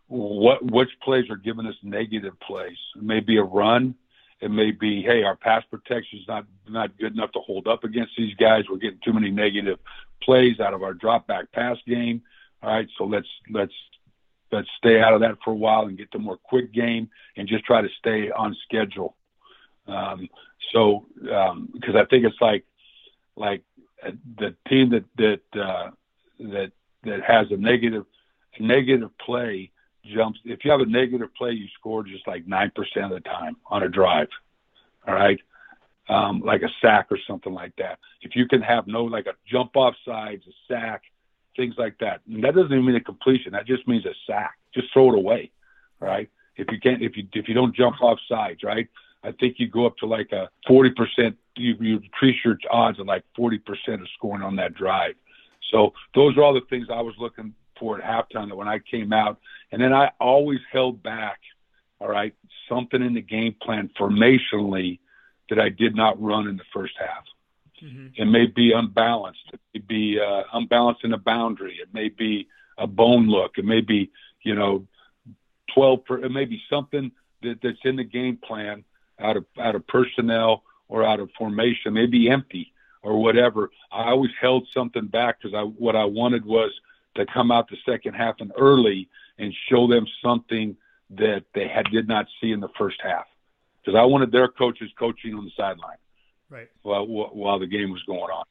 what 0.08 0.58
which 0.72 0.90
plays 1.04 1.30
are 1.30 1.36
giving 1.36 1.66
us 1.66 1.76
negative 1.84 2.34
plays? 2.40 2.78
It 2.96 3.02
may 3.02 3.20
be 3.20 3.36
a 3.36 3.44
run, 3.44 3.94
it 4.40 4.50
may 4.50 4.72
be 4.72 5.02
hey, 5.02 5.22
our 5.22 5.36
pass 5.36 5.62
protection 5.70 6.18
is 6.18 6.28
not 6.28 6.46
not 6.68 6.98
good 6.98 7.12
enough 7.12 7.32
to 7.32 7.40
hold 7.40 7.68
up 7.68 7.84
against 7.84 8.12
these 8.18 8.34
guys. 8.34 8.64
We're 8.68 8.78
getting 8.78 9.00
too 9.04 9.12
many 9.12 9.30
negative 9.30 9.78
plays 10.24 10.60
out 10.60 10.74
of 10.74 10.82
our 10.82 10.94
drop 10.94 11.26
back 11.26 11.50
pass 11.52 11.76
game 11.86 12.22
all 12.64 12.72
right, 12.72 12.88
so 12.96 13.04
let's 13.04 13.28
let's 13.50 13.74
let's 14.50 14.68
stay 14.78 14.98
out 15.00 15.12
of 15.12 15.20
that 15.20 15.36
for 15.44 15.50
a 15.50 15.56
while 15.56 15.82
and 15.82 15.98
get 15.98 16.10
to 16.12 16.18
more 16.18 16.38
quick 16.38 16.72
game 16.72 17.10
and 17.36 17.46
just 17.46 17.64
try 17.64 17.82
to 17.82 17.88
stay 17.98 18.30
on 18.30 18.56
schedule. 18.64 19.16
Um, 19.86 20.28
so 20.72 21.04
um, 21.30 21.68
because 21.74 21.94
I 21.94 22.06
think 22.06 22.24
it's 22.24 22.40
like 22.40 22.64
like 23.36 23.62
uh, 24.02 24.12
the 24.38 24.54
team 24.66 24.90
that 24.90 25.04
that 25.18 25.60
uh, 25.60 25.90
that 26.38 26.72
that 27.02 27.22
has 27.22 27.48
a 27.50 27.58
negative 27.58 28.06
a 28.58 28.62
negative 28.62 29.10
play 29.18 29.70
jumps. 30.06 30.40
If 30.44 30.64
you 30.64 30.70
have 30.70 30.80
a 30.80 30.86
negative 30.86 31.34
play, 31.36 31.50
you 31.52 31.66
score 31.78 32.02
just 32.02 32.26
like 32.26 32.46
nine 32.46 32.72
percent 32.74 33.12
of 33.12 33.22
the 33.22 33.28
time 33.28 33.56
on 33.66 33.82
a 33.82 33.90
drive. 33.90 34.28
All 35.06 35.14
right, 35.14 35.38
um, 36.08 36.40
like 36.40 36.62
a 36.62 36.68
sack 36.80 37.06
or 37.10 37.18
something 37.26 37.52
like 37.52 37.74
that. 37.76 37.98
If 38.20 38.36
you 38.36 38.46
can 38.46 38.62
have 38.62 38.86
no 38.86 39.04
like 39.04 39.26
a 39.26 39.34
jump 39.46 39.76
off 39.76 39.94
sides, 40.04 40.44
a 40.46 40.72
sack, 40.72 41.02
things 41.56 41.74
like 41.78 41.98
that. 41.98 42.20
And 42.28 42.44
that 42.44 42.54
doesn't 42.54 42.72
even 42.72 42.84
mean 42.84 42.96
a 42.96 43.00
completion. 43.00 43.52
That 43.52 43.66
just 43.66 43.86
means 43.86 44.04
a 44.06 44.14
sack. 44.26 44.58
Just 44.74 44.92
throw 44.92 45.12
it 45.12 45.18
away, 45.18 45.50
right? 46.00 46.28
If 46.56 46.70
you 46.70 46.78
can't, 46.80 47.02
if 47.02 47.16
you 47.16 47.26
if 47.32 47.48
you 47.48 47.54
don't 47.54 47.74
jump 47.74 48.00
off 48.02 48.18
sides, 48.28 48.62
right? 48.62 48.88
I 49.22 49.32
think 49.32 49.56
you 49.58 49.68
go 49.68 49.86
up 49.86 49.96
to 49.98 50.06
like 50.06 50.32
a 50.32 50.50
40%. 50.68 51.34
You, 51.56 51.76
you 51.80 51.96
increase 51.96 52.36
your 52.44 52.58
odds 52.70 53.00
of 53.00 53.06
like 53.06 53.24
40% 53.38 53.60
of 53.94 54.08
scoring 54.16 54.42
on 54.42 54.56
that 54.56 54.74
drive. 54.74 55.14
So 55.72 55.94
those 56.14 56.36
are 56.36 56.42
all 56.42 56.52
the 56.52 56.60
things 56.68 56.88
I 56.92 57.00
was 57.00 57.14
looking 57.18 57.54
for 57.78 58.00
at 58.00 58.04
halftime. 58.04 58.48
That 58.48 58.56
when 58.56 58.68
I 58.68 58.80
came 58.80 59.12
out, 59.12 59.38
and 59.72 59.80
then 59.80 59.92
I 59.92 60.12
always 60.20 60.60
held 60.70 61.02
back. 61.02 61.40
All 62.00 62.08
right, 62.08 62.34
something 62.68 63.00
in 63.00 63.14
the 63.14 63.22
game 63.22 63.54
plan 63.62 63.88
formationally 63.98 64.98
that 65.48 65.58
I 65.58 65.68
did 65.68 65.94
not 65.94 66.20
run 66.20 66.48
in 66.48 66.56
the 66.56 66.64
first 66.72 66.94
half. 66.98 67.24
Mm-hmm. 67.82 68.06
It 68.16 68.24
may 68.26 68.46
be 68.46 68.72
unbalanced. 68.72 69.40
It 69.52 69.60
may 69.74 69.80
be 69.80 70.20
uh, 70.20 70.42
unbalanced 70.52 71.04
in 71.04 71.12
a 71.12 71.18
boundary. 71.18 71.78
It 71.80 71.88
may 71.92 72.08
be 72.08 72.48
a 72.78 72.86
bone 72.86 73.28
look. 73.28 73.58
It 73.58 73.64
may 73.64 73.80
be, 73.80 74.10
you 74.42 74.54
know, 74.54 74.86
12. 75.74 76.04
Per, 76.04 76.24
it 76.24 76.30
may 76.30 76.44
be 76.44 76.62
something 76.70 77.12
that, 77.42 77.60
that's 77.62 77.78
in 77.84 77.96
the 77.96 78.04
game 78.04 78.36
plan 78.36 78.84
out 79.20 79.36
of 79.36 79.44
out 79.60 79.74
of 79.74 79.86
personnel 79.86 80.62
or 80.88 81.04
out 81.04 81.20
of 81.20 81.30
formation. 81.36 81.92
Maybe 81.92 82.30
empty 82.30 82.72
or 83.02 83.20
whatever. 83.20 83.70
I 83.92 84.10
always 84.10 84.32
held 84.40 84.66
something 84.72 85.06
back 85.06 85.40
because 85.40 85.54
I 85.54 85.62
what 85.62 85.96
I 85.96 86.04
wanted 86.04 86.44
was 86.44 86.72
to 87.16 87.26
come 87.26 87.50
out 87.50 87.68
the 87.68 87.76
second 87.84 88.14
half 88.14 88.36
and 88.40 88.52
early 88.56 89.08
and 89.38 89.52
show 89.68 89.86
them 89.86 90.06
something 90.22 90.76
that 91.10 91.44
they 91.54 91.68
had 91.68 91.90
did 91.90 92.08
not 92.08 92.26
see 92.40 92.50
in 92.50 92.60
the 92.60 92.68
first 92.78 93.00
half 93.02 93.26
because 93.84 93.98
I 93.98 94.04
wanted 94.04 94.32
their 94.32 94.48
coaches 94.48 94.90
coaching 94.98 95.34
on 95.34 95.44
the 95.44 95.50
sideline 95.56 95.96
right 96.48 96.68
while 96.82 97.06
while 97.06 97.58
the 97.58 97.66
game 97.66 97.90
was 97.90 98.02
going 98.06 98.20
on. 98.20 98.44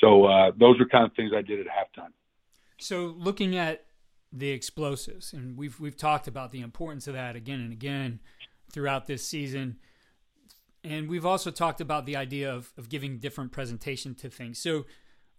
So 0.00 0.26
uh, 0.26 0.52
those 0.58 0.80
are 0.80 0.86
kind 0.86 1.04
of 1.04 1.12
things 1.14 1.32
I 1.34 1.42
did 1.42 1.60
at 1.60 1.66
halftime. 1.66 2.12
So 2.78 3.14
looking 3.18 3.56
at 3.56 3.84
the 4.32 4.50
explosives, 4.50 5.32
and 5.32 5.56
we've 5.56 5.78
we've 5.80 5.96
talked 5.96 6.28
about 6.28 6.52
the 6.52 6.60
importance 6.60 7.06
of 7.06 7.14
that 7.14 7.36
again 7.36 7.60
and 7.60 7.72
again 7.72 8.20
throughout 8.72 9.06
this 9.06 9.26
season. 9.26 9.78
And 10.84 11.08
we've 11.08 11.26
also 11.26 11.50
talked 11.50 11.80
about 11.80 12.06
the 12.06 12.14
idea 12.16 12.52
of, 12.52 12.72
of 12.78 12.88
giving 12.88 13.18
different 13.18 13.50
presentation 13.50 14.14
to 14.16 14.30
things. 14.30 14.58
So, 14.58 14.86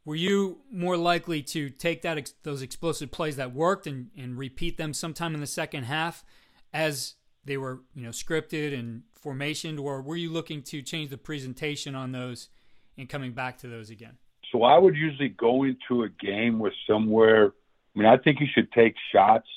were 0.03 0.15
you 0.15 0.59
more 0.71 0.97
likely 0.97 1.41
to 1.43 1.69
take 1.69 2.01
that 2.01 2.33
those 2.43 2.61
explosive 2.61 3.11
plays 3.11 3.37
that 3.37 3.53
worked 3.53 3.87
and, 3.87 4.09
and 4.17 4.37
repeat 4.37 4.77
them 4.77 4.93
sometime 4.93 5.33
in 5.33 5.39
the 5.39 5.47
second 5.47 5.83
half 5.83 6.25
as 6.73 7.15
they 7.45 7.57
were 7.57 7.81
you 7.95 8.03
know 8.03 8.09
scripted 8.09 8.77
and 8.77 9.03
formationed, 9.23 9.79
or 9.79 10.01
were 10.01 10.15
you 10.15 10.31
looking 10.31 10.61
to 10.63 10.81
change 10.81 11.09
the 11.09 11.17
presentation 11.17 11.95
on 11.95 12.11
those 12.11 12.49
and 12.97 13.09
coming 13.09 13.31
back 13.31 13.57
to 13.59 13.67
those 13.67 13.89
again? 13.89 14.17
So 14.51 14.63
I 14.63 14.77
would 14.77 14.95
usually 14.95 15.29
go 15.29 15.63
into 15.63 16.03
a 16.03 16.09
game 16.09 16.59
with 16.59 16.73
somewhere. 16.87 17.47
I 17.95 17.99
mean, 17.99 18.07
I 18.07 18.17
think 18.17 18.39
you 18.39 18.47
should 18.53 18.71
take 18.71 18.95
shots, 19.11 19.47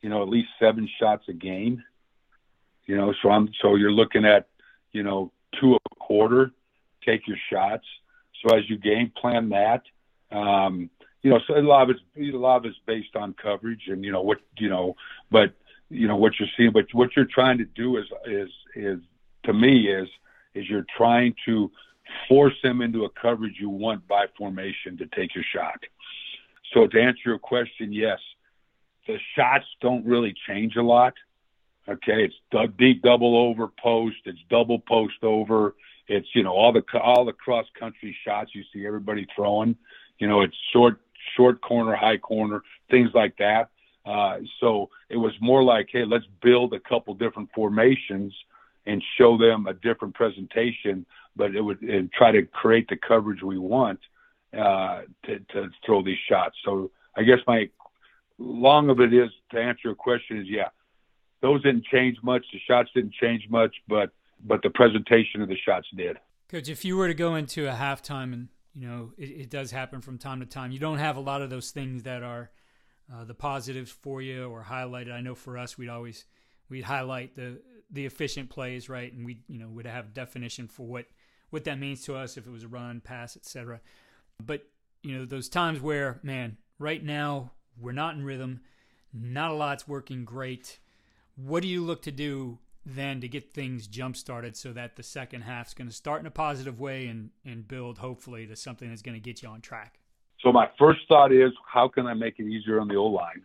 you 0.00 0.08
know, 0.08 0.22
at 0.22 0.28
least 0.28 0.48
seven 0.58 0.88
shots 0.98 1.24
a 1.28 1.32
game. 1.32 1.82
You 2.86 2.96
know, 2.96 3.14
so 3.22 3.30
I'm 3.30 3.48
so 3.60 3.76
you're 3.76 3.92
looking 3.92 4.24
at, 4.24 4.48
you 4.92 5.02
know, 5.02 5.32
two 5.60 5.74
a 5.74 5.94
quarter. 5.96 6.50
Take 7.04 7.26
your 7.26 7.36
shots. 7.50 7.84
So 8.42 8.56
as 8.56 8.68
you 8.68 8.76
game 8.76 9.12
plan 9.16 9.50
that, 9.50 9.82
um, 10.30 10.90
you 11.22 11.30
know, 11.30 11.38
so 11.46 11.56
a 11.56 11.60
lot 11.60 11.88
of 11.88 11.96
it's 12.16 12.34
a 12.34 12.36
lot 12.36 12.56
of 12.56 12.64
it's 12.64 12.76
based 12.86 13.14
on 13.14 13.34
coverage 13.34 13.82
and 13.86 14.04
you 14.04 14.10
know 14.10 14.22
what 14.22 14.38
you 14.58 14.68
know, 14.68 14.96
but 15.30 15.54
you 15.92 16.08
know 16.08 16.16
what 16.16 16.32
you're 16.38 16.48
seeing, 16.56 16.72
but 16.72 16.86
what 16.92 17.10
you're 17.14 17.24
trying 17.26 17.58
to 17.58 17.64
do 17.64 17.96
is 17.98 18.06
is 18.26 18.50
is 18.74 18.98
to 19.44 19.52
me 19.52 19.88
is 19.88 20.08
is 20.54 20.68
you're 20.68 20.86
trying 20.96 21.34
to 21.46 21.70
force 22.28 22.54
them 22.62 22.82
into 22.82 23.04
a 23.04 23.10
coverage 23.10 23.54
you 23.58 23.70
want 23.70 24.06
by 24.06 24.26
formation 24.36 24.96
to 24.98 25.06
take 25.06 25.34
your 25.34 25.44
shot. 25.54 25.78
So 26.74 26.86
to 26.86 27.00
answer 27.00 27.22
your 27.26 27.38
question, 27.38 27.92
yes, 27.92 28.18
the 29.06 29.18
shots 29.36 29.66
don't 29.80 30.04
really 30.04 30.34
change 30.46 30.76
a 30.76 30.82
lot. 30.82 31.14
Okay, 31.88 32.24
it's 32.24 32.74
deep 32.78 33.02
double 33.02 33.36
over 33.36 33.68
post, 33.82 34.16
it's 34.24 34.38
double 34.48 34.78
post 34.78 35.22
over, 35.22 35.74
it's 36.08 36.28
you 36.34 36.42
know 36.42 36.52
all 36.52 36.72
the 36.72 36.82
all 37.00 37.24
the 37.24 37.32
cross 37.32 37.66
country 37.78 38.16
shots 38.24 38.50
you 38.54 38.62
see 38.72 38.86
everybody 38.86 39.26
throwing. 39.34 39.76
You 40.18 40.28
know, 40.28 40.42
it's 40.42 40.56
short 40.72 41.00
short 41.36 41.60
corner, 41.60 41.94
high 41.94 42.18
corner, 42.18 42.62
things 42.90 43.10
like 43.14 43.36
that. 43.38 43.70
Uh, 44.04 44.38
so 44.60 44.90
it 45.08 45.16
was 45.16 45.32
more 45.40 45.62
like, 45.62 45.88
hey, 45.92 46.04
let's 46.04 46.24
build 46.42 46.74
a 46.74 46.80
couple 46.80 47.14
different 47.14 47.48
formations 47.54 48.34
and 48.86 49.02
show 49.16 49.38
them 49.38 49.66
a 49.66 49.74
different 49.74 50.14
presentation, 50.14 51.06
but 51.36 51.54
it 51.54 51.60
would 51.60 51.80
and 51.82 52.12
try 52.12 52.32
to 52.32 52.42
create 52.42 52.88
the 52.88 52.96
coverage 52.96 53.42
we 53.42 53.58
want 53.58 54.00
uh, 54.56 55.02
to, 55.24 55.38
to 55.52 55.70
throw 55.86 56.02
these 56.02 56.18
shots. 56.28 56.56
So 56.64 56.90
I 57.16 57.22
guess 57.22 57.38
my 57.46 57.70
long 58.38 58.90
of 58.90 59.00
it 59.00 59.12
is 59.12 59.30
to 59.52 59.60
answer 59.60 59.80
your 59.84 59.94
question 59.94 60.38
is 60.38 60.46
yeah, 60.48 60.68
those 61.40 61.62
didn't 61.62 61.84
change 61.84 62.18
much. 62.22 62.44
The 62.52 62.58
shots 62.66 62.90
didn't 62.94 63.14
change 63.14 63.46
much, 63.48 63.74
but 63.88 64.10
but 64.44 64.62
the 64.62 64.70
presentation 64.70 65.40
of 65.40 65.48
the 65.48 65.56
shots 65.56 65.86
did. 65.96 66.18
Coach, 66.48 66.68
if 66.68 66.84
you 66.84 66.96
were 66.96 67.06
to 67.06 67.14
go 67.14 67.36
into 67.36 67.68
a 67.68 67.72
halftime 67.72 68.32
and 68.32 68.48
you 68.74 68.88
know 68.88 69.12
it, 69.16 69.30
it 69.30 69.50
does 69.50 69.70
happen 69.70 70.00
from 70.00 70.18
time 70.18 70.40
to 70.40 70.46
time, 70.46 70.72
you 70.72 70.80
don't 70.80 70.98
have 70.98 71.16
a 71.16 71.20
lot 71.20 71.40
of 71.40 71.50
those 71.50 71.70
things 71.70 72.02
that 72.02 72.24
are 72.24 72.50
uh, 73.12 73.24
the 73.24 73.34
positives 73.34 73.90
for 73.90 74.20
you 74.22 74.46
or 74.46 74.62
highlighted. 74.62 75.12
I 75.12 75.20
know 75.20 75.34
for 75.34 75.58
us, 75.58 75.78
we'd 75.78 75.88
always 75.88 76.24
we'd 76.68 76.84
highlight 76.84 77.36
the 77.36 77.60
the 77.90 78.06
efficient 78.06 78.50
plays, 78.50 78.88
right, 78.88 79.12
and 79.12 79.24
we 79.24 79.40
you 79.48 79.58
know 79.58 79.68
would 79.68 79.86
have 79.86 80.14
definition 80.14 80.68
for 80.68 80.86
what 80.86 81.06
what 81.50 81.64
that 81.64 81.78
means 81.78 82.02
to 82.02 82.16
us 82.16 82.36
if 82.36 82.46
it 82.46 82.50
was 82.50 82.64
a 82.64 82.68
run, 82.68 83.00
pass, 83.00 83.36
etc. 83.36 83.80
But 84.44 84.64
you 85.02 85.16
know 85.16 85.24
those 85.24 85.48
times 85.48 85.80
where 85.80 86.20
man, 86.22 86.56
right 86.78 87.02
now 87.02 87.52
we're 87.78 87.92
not 87.92 88.14
in 88.14 88.24
rhythm, 88.24 88.60
not 89.12 89.50
a 89.50 89.54
lot's 89.54 89.86
working 89.86 90.24
great. 90.24 90.78
What 91.36 91.62
do 91.62 91.68
you 91.68 91.82
look 91.82 92.02
to 92.02 92.12
do 92.12 92.58
then 92.84 93.20
to 93.20 93.28
get 93.28 93.52
things 93.52 93.86
jump 93.86 94.16
started 94.16 94.56
so 94.56 94.72
that 94.72 94.96
the 94.96 95.02
second 95.02 95.42
half's 95.42 95.72
going 95.72 95.88
to 95.88 95.94
start 95.94 96.20
in 96.20 96.26
a 96.26 96.30
positive 96.30 96.80
way 96.80 97.06
and 97.06 97.30
and 97.44 97.68
build 97.68 97.98
hopefully 97.98 98.46
to 98.46 98.56
something 98.56 98.88
that's 98.88 99.02
going 99.02 99.14
to 99.14 99.20
get 99.20 99.42
you 99.42 99.48
on 99.48 99.60
track? 99.60 99.98
So 100.42 100.52
my 100.52 100.68
first 100.78 101.00
thought 101.08 101.32
is, 101.32 101.52
how 101.66 101.88
can 101.88 102.06
I 102.06 102.14
make 102.14 102.38
it 102.38 102.46
easier 102.46 102.80
on 102.80 102.88
the 102.88 102.96
O 102.96 103.06
line? 103.06 103.42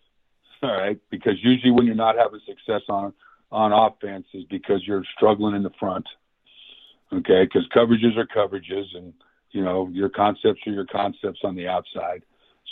All 0.62 0.70
right, 0.70 0.98
because 1.10 1.34
usually 1.42 1.72
when 1.72 1.86
you're 1.86 1.94
not 1.94 2.16
having 2.16 2.40
success 2.46 2.82
on 2.88 3.12
on 3.52 3.72
offense 3.72 4.26
is 4.32 4.44
because 4.44 4.86
you're 4.86 5.02
struggling 5.16 5.56
in 5.56 5.62
the 5.64 5.72
front. 5.80 6.06
Okay, 7.12 7.44
because 7.44 7.66
coverages 7.74 8.16
are 8.16 8.26
coverages, 8.26 8.84
and 8.94 9.12
you 9.50 9.64
know 9.64 9.88
your 9.92 10.08
concepts 10.08 10.60
are 10.66 10.72
your 10.72 10.86
concepts 10.86 11.40
on 11.42 11.56
the 11.56 11.66
outside. 11.66 12.22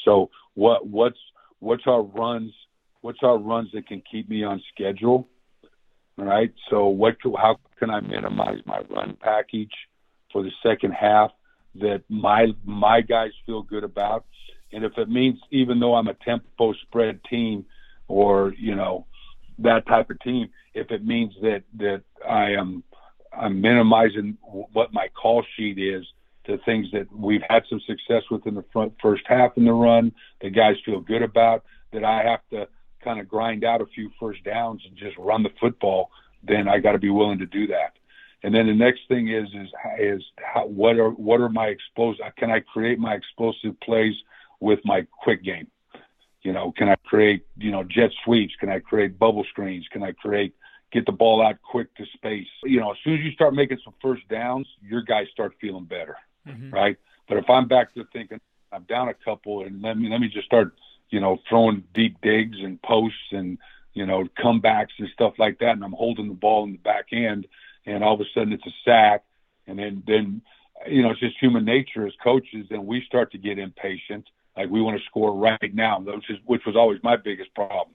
So 0.05 0.31
what 0.55 0.87
what's 0.87 1.19
what's 1.59 1.87
our 1.87 2.03
runs? 2.03 2.53
What's 3.01 3.21
our 3.23 3.39
runs 3.39 3.71
that 3.73 3.89
can 3.89 4.03
keep 4.11 4.29
me 4.29 4.45
on 4.45 4.63
schedule? 4.73 5.27
All 6.19 6.25
right. 6.25 6.53
So 6.71 6.87
what? 6.87 7.17
How 7.37 7.59
can 7.79 7.91
I 7.91 8.01
minimize 8.01 8.59
my 8.67 8.81
run 8.91 9.17
package 9.21 9.73
for 10.33 10.43
the 10.43 10.53
second 10.63 10.93
half 10.93 11.31
that 11.81 12.03
my 12.09 12.49
my 12.65 13.01
guys 13.01 13.33
feel 13.47 13.63
good 13.63 13.85
about. 13.85 14.25
And 14.73 14.85
if 14.85 14.99
it 14.99 15.09
means 15.09 15.39
even 15.51 15.81
though 15.81 15.95
I'm 15.95 16.09
a 16.09 16.15
tempo 16.15 16.75
spread 16.75 17.25
team 17.25 17.65
or, 18.07 18.55
you 18.59 18.75
know, 18.75 19.07
that 19.59 19.87
type 19.87 20.11
of 20.11 20.21
team, 20.21 20.51
if 20.75 20.91
it 20.91 21.05
means 21.05 21.35
that 21.43 21.63
that 21.79 22.03
I 22.29 22.53
am 22.53 22.83
I'm 23.33 23.61
minimizing 23.61 24.37
what 24.43 24.93
my 24.93 25.09
call 25.09 25.45
sheet 25.57 25.79
is 25.79 26.05
to 26.45 26.59
things 26.59 26.89
that 26.93 27.07
we've 27.15 27.43
had 27.49 27.63
some 27.69 27.81
success 27.81 28.23
with 28.31 28.47
in 28.47 28.55
the 28.55 28.65
front 28.73 28.95
first 29.03 29.23
half 29.27 29.57
in 29.57 29.65
the 29.65 29.73
run, 29.73 30.13
the 30.41 30.51
guys 30.51 30.77
feel 30.85 31.01
good 31.01 31.23
about, 31.23 31.65
that 31.93 32.05
I 32.05 32.23
have 32.23 32.41
to 32.51 32.69
kind 33.05 33.21
of 33.21 33.29
grind 33.29 33.65
out 33.65 33.81
a 33.81 33.87
few 33.87 34.11
first 34.19 34.43
downs 34.45 34.83
and 34.87 34.97
just 34.97 35.17
run 35.19 35.43
the 35.43 35.53
football, 35.61 36.11
then 36.43 36.67
I 36.69 36.79
got 36.79 36.93
to 36.93 36.99
be 36.99 37.11
willing 37.11 37.39
to 37.39 37.47
do 37.47 37.67
that. 37.69 37.93
And 38.43 38.55
then 38.55 38.67
the 38.67 38.75
next 38.75 39.01
thing 39.09 39.29
is 39.29 39.49
is 39.55 39.69
is 39.99 40.23
how, 40.39 40.67
what 40.67 40.99
are 40.99 41.11
what 41.11 41.41
are 41.41 41.49
my 41.49 41.67
explosive? 41.67 42.25
Can 42.37 42.51
I 42.51 42.61
create 42.61 42.99
my 42.99 43.15
explosive 43.15 43.79
plays 43.81 44.15
with 44.61 44.81
my 44.85 45.07
quick 45.23 45.43
game? 45.43 45.69
You 46.43 46.53
know, 46.53 46.73
can 46.73 46.89
I 46.89 46.97
create 47.05 47.47
you 47.57 47.71
know 47.71 47.83
jet 47.83 48.11
sweeps? 48.25 48.55
Can 48.61 48.69
I 48.69 48.79
create 48.79 49.19
bubble 49.19 49.45
screens? 49.45 49.87
Can 49.91 50.03
I 50.03 50.13
create 50.13 50.55
get 50.93 51.05
the 51.05 51.13
ball 51.13 51.45
out 51.45 51.57
quick 51.63 51.95
to 51.97 52.07
space? 52.15 52.47
You 52.65 52.81
know, 52.81 52.93
as 52.93 52.99
soon 53.03 53.15
as 53.15 53.21
you 53.21 53.33
start 53.33 53.55
making 53.55 53.79
some 53.85 53.95
first 54.01 54.27
downs, 54.29 54.69
your 54.81 55.03
guys 55.03 55.27
start 55.33 55.55
feeling 55.61 55.85
better, 55.85 56.17
mm-hmm. 56.47 56.71
right? 56.71 56.97
But 57.29 57.39
if 57.39 57.51
I'm 57.51 57.67
back 57.67 57.93
to 57.95 58.07
thinking 58.13 58.41
I'm 58.73 58.85
down 58.85 59.09
a 59.09 59.15
couple 59.15 59.65
and 59.65 59.83
let 59.83 59.99
me 59.99 60.09
let 60.09 60.21
me 60.21 60.29
just 60.29 60.47
start 60.47 60.75
you 61.11 61.21
know, 61.21 61.39
throwing 61.49 61.85
deep 61.95 62.21
digs 62.23 62.59
and 62.61 62.81
posts 62.83 63.33
and 63.33 63.59
you 63.95 64.07
know 64.07 64.25
comebacks 64.39 64.99
and 64.99 65.09
stuff 65.13 65.35
like 65.39 65.59
that, 65.61 65.73
and 65.73 65.85
I'm 65.85 65.93
holding 65.93 66.29
the 66.29 66.35
ball 66.35 66.65
in 66.65 66.73
the 66.73 66.79
back 66.79 67.07
end, 67.13 67.47
and 67.89 68.05
all 68.05 68.15
of 68.15 68.21
a 68.21 68.25
sudden 68.35 68.53
it's 68.53 68.67
a 68.67 68.75
sack, 68.85 69.25
and 69.67 69.79
then 69.79 70.03
then 70.07 70.43
you 70.87 71.03
know 71.03 71.11
it's 71.11 71.21
just 71.21 71.37
human 71.41 71.65
nature 71.65 72.07
as 72.07 72.13
coaches, 72.23 72.67
and 72.71 72.87
we 72.87 73.03
start 73.07 73.33
to 73.33 73.39
get 73.39 73.59
impatient, 73.59 74.27
like 74.57 74.69
we 74.69 74.83
want 74.83 74.99
to 74.99 75.05
score 75.07 75.35
right 75.35 75.75
now, 75.75 75.99
which 76.01 76.31
is 76.31 76.39
which 76.45 76.63
was 76.67 76.77
always 76.77 77.01
my 77.03 77.17
biggest 77.17 77.55
problem. 77.55 77.95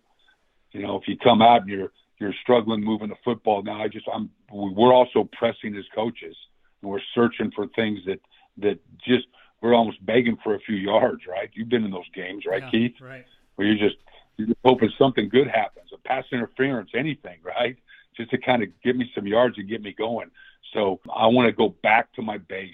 You 0.72 0.82
know, 0.82 0.98
if 0.98 1.08
you 1.08 1.16
come 1.18 1.42
out 1.42 1.62
and 1.62 1.70
you're 1.70 1.92
you're 2.20 2.34
struggling 2.42 2.84
moving 2.84 3.10
the 3.10 3.16
football 3.24 3.62
now, 3.64 3.84
I 3.84 3.88
just 3.88 4.08
I'm 4.14 4.30
we're 4.52 4.94
also 4.94 5.30
pressing 5.32 5.76
as 5.78 5.86
coaches, 5.94 6.36
and 6.82 6.92
we're 6.92 7.02
searching 7.14 7.52
for 7.56 7.68
things 7.76 8.00
that 8.08 8.20
that 8.58 8.80
just 9.06 9.28
we're 9.62 9.76
almost 9.76 10.04
begging 10.06 10.38
for 10.44 10.56
a 10.56 10.60
few 10.60 10.76
yards, 10.76 11.22
right? 11.28 11.50
You've 11.54 11.70
been 11.70 11.86
in 11.86 11.92
those 11.92 12.10
games, 12.14 12.44
right, 12.46 12.64
yeah, 12.64 12.70
Keith? 12.70 12.96
Right. 13.00 13.26
Where 13.56 13.68
you're 13.68 13.90
just 13.90 14.02
you're 14.38 14.48
just 14.48 14.60
hoping 14.66 14.92
something 14.98 15.30
good 15.30 15.48
happens, 15.48 15.90
a 15.94 15.98
pass 16.08 16.26
interference, 16.32 16.90
anything, 16.96 17.38
right? 17.44 17.78
Just 18.16 18.32
to 18.32 18.38
kind 18.38 18.64
of 18.64 18.70
get 18.84 18.96
me 18.96 19.12
some 19.16 19.28
yards 19.28 19.58
and 19.58 19.68
get 19.68 19.82
me 19.82 19.94
going. 19.94 20.30
So 20.74 21.00
I 21.14 21.28
want 21.28 21.48
to 21.48 21.52
go 21.52 21.70
back 21.70 22.14
to 22.14 22.22
my 22.22 22.38
base. 22.38 22.74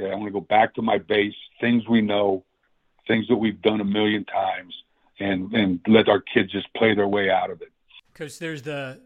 Okay, 0.00 0.10
I 0.10 0.14
want 0.14 0.26
to 0.26 0.32
go 0.32 0.40
back 0.40 0.74
to 0.74 0.82
my 0.82 0.98
base, 0.98 1.34
things 1.60 1.88
we 1.88 2.00
know, 2.00 2.44
things 3.06 3.26
that 3.28 3.36
we've 3.36 3.60
done 3.60 3.80
a 3.80 3.84
million 3.84 4.24
times, 4.24 4.74
and 5.18 5.52
and 5.52 5.80
let 5.86 6.08
our 6.08 6.20
kids 6.20 6.52
just 6.52 6.72
play 6.74 6.94
their 6.94 7.08
way 7.08 7.30
out 7.30 7.50
of 7.50 7.62
it. 7.62 7.72
Because 8.12 8.38
there's 8.38 8.62
the 8.62 9.00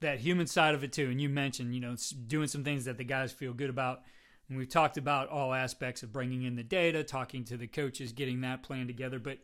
that 0.00 0.18
human 0.18 0.46
side 0.46 0.74
of 0.74 0.84
it 0.84 0.92
too, 0.92 1.08
and 1.10 1.20
you 1.20 1.28
mentioned 1.28 1.74
you 1.74 1.80
know 1.80 1.96
doing 2.26 2.48
some 2.48 2.64
things 2.64 2.84
that 2.86 2.98
the 2.98 3.04
guys 3.04 3.32
feel 3.32 3.52
good 3.52 3.70
about 3.70 4.02
and 4.48 4.58
we've 4.58 4.68
talked 4.68 4.96
about 4.96 5.28
all 5.28 5.54
aspects 5.54 6.02
of 6.02 6.12
bringing 6.12 6.42
in 6.42 6.56
the 6.56 6.62
data, 6.62 7.02
talking 7.02 7.44
to 7.44 7.56
the 7.56 7.66
coaches, 7.66 8.12
getting 8.12 8.42
that 8.42 8.62
plan 8.62 8.86
together. 8.86 9.18
But 9.18 9.38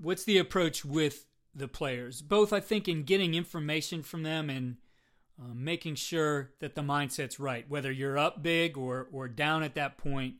what's 0.00 0.24
the 0.24 0.38
approach 0.38 0.84
with 0.84 1.26
the 1.54 1.68
players? 1.68 2.22
Both, 2.22 2.52
I 2.52 2.60
think, 2.60 2.88
in 2.88 3.04
getting 3.04 3.34
information 3.34 4.02
from 4.02 4.22
them 4.22 4.50
and 4.50 4.76
uh, 5.40 5.54
making 5.54 5.96
sure 5.96 6.50
that 6.60 6.74
the 6.74 6.82
mindset's 6.82 7.40
right, 7.40 7.68
whether 7.68 7.90
you're 7.90 8.18
up 8.18 8.42
big 8.42 8.76
or, 8.76 9.08
or 9.12 9.28
down 9.28 9.62
at 9.62 9.74
that 9.74 9.98
point, 9.98 10.34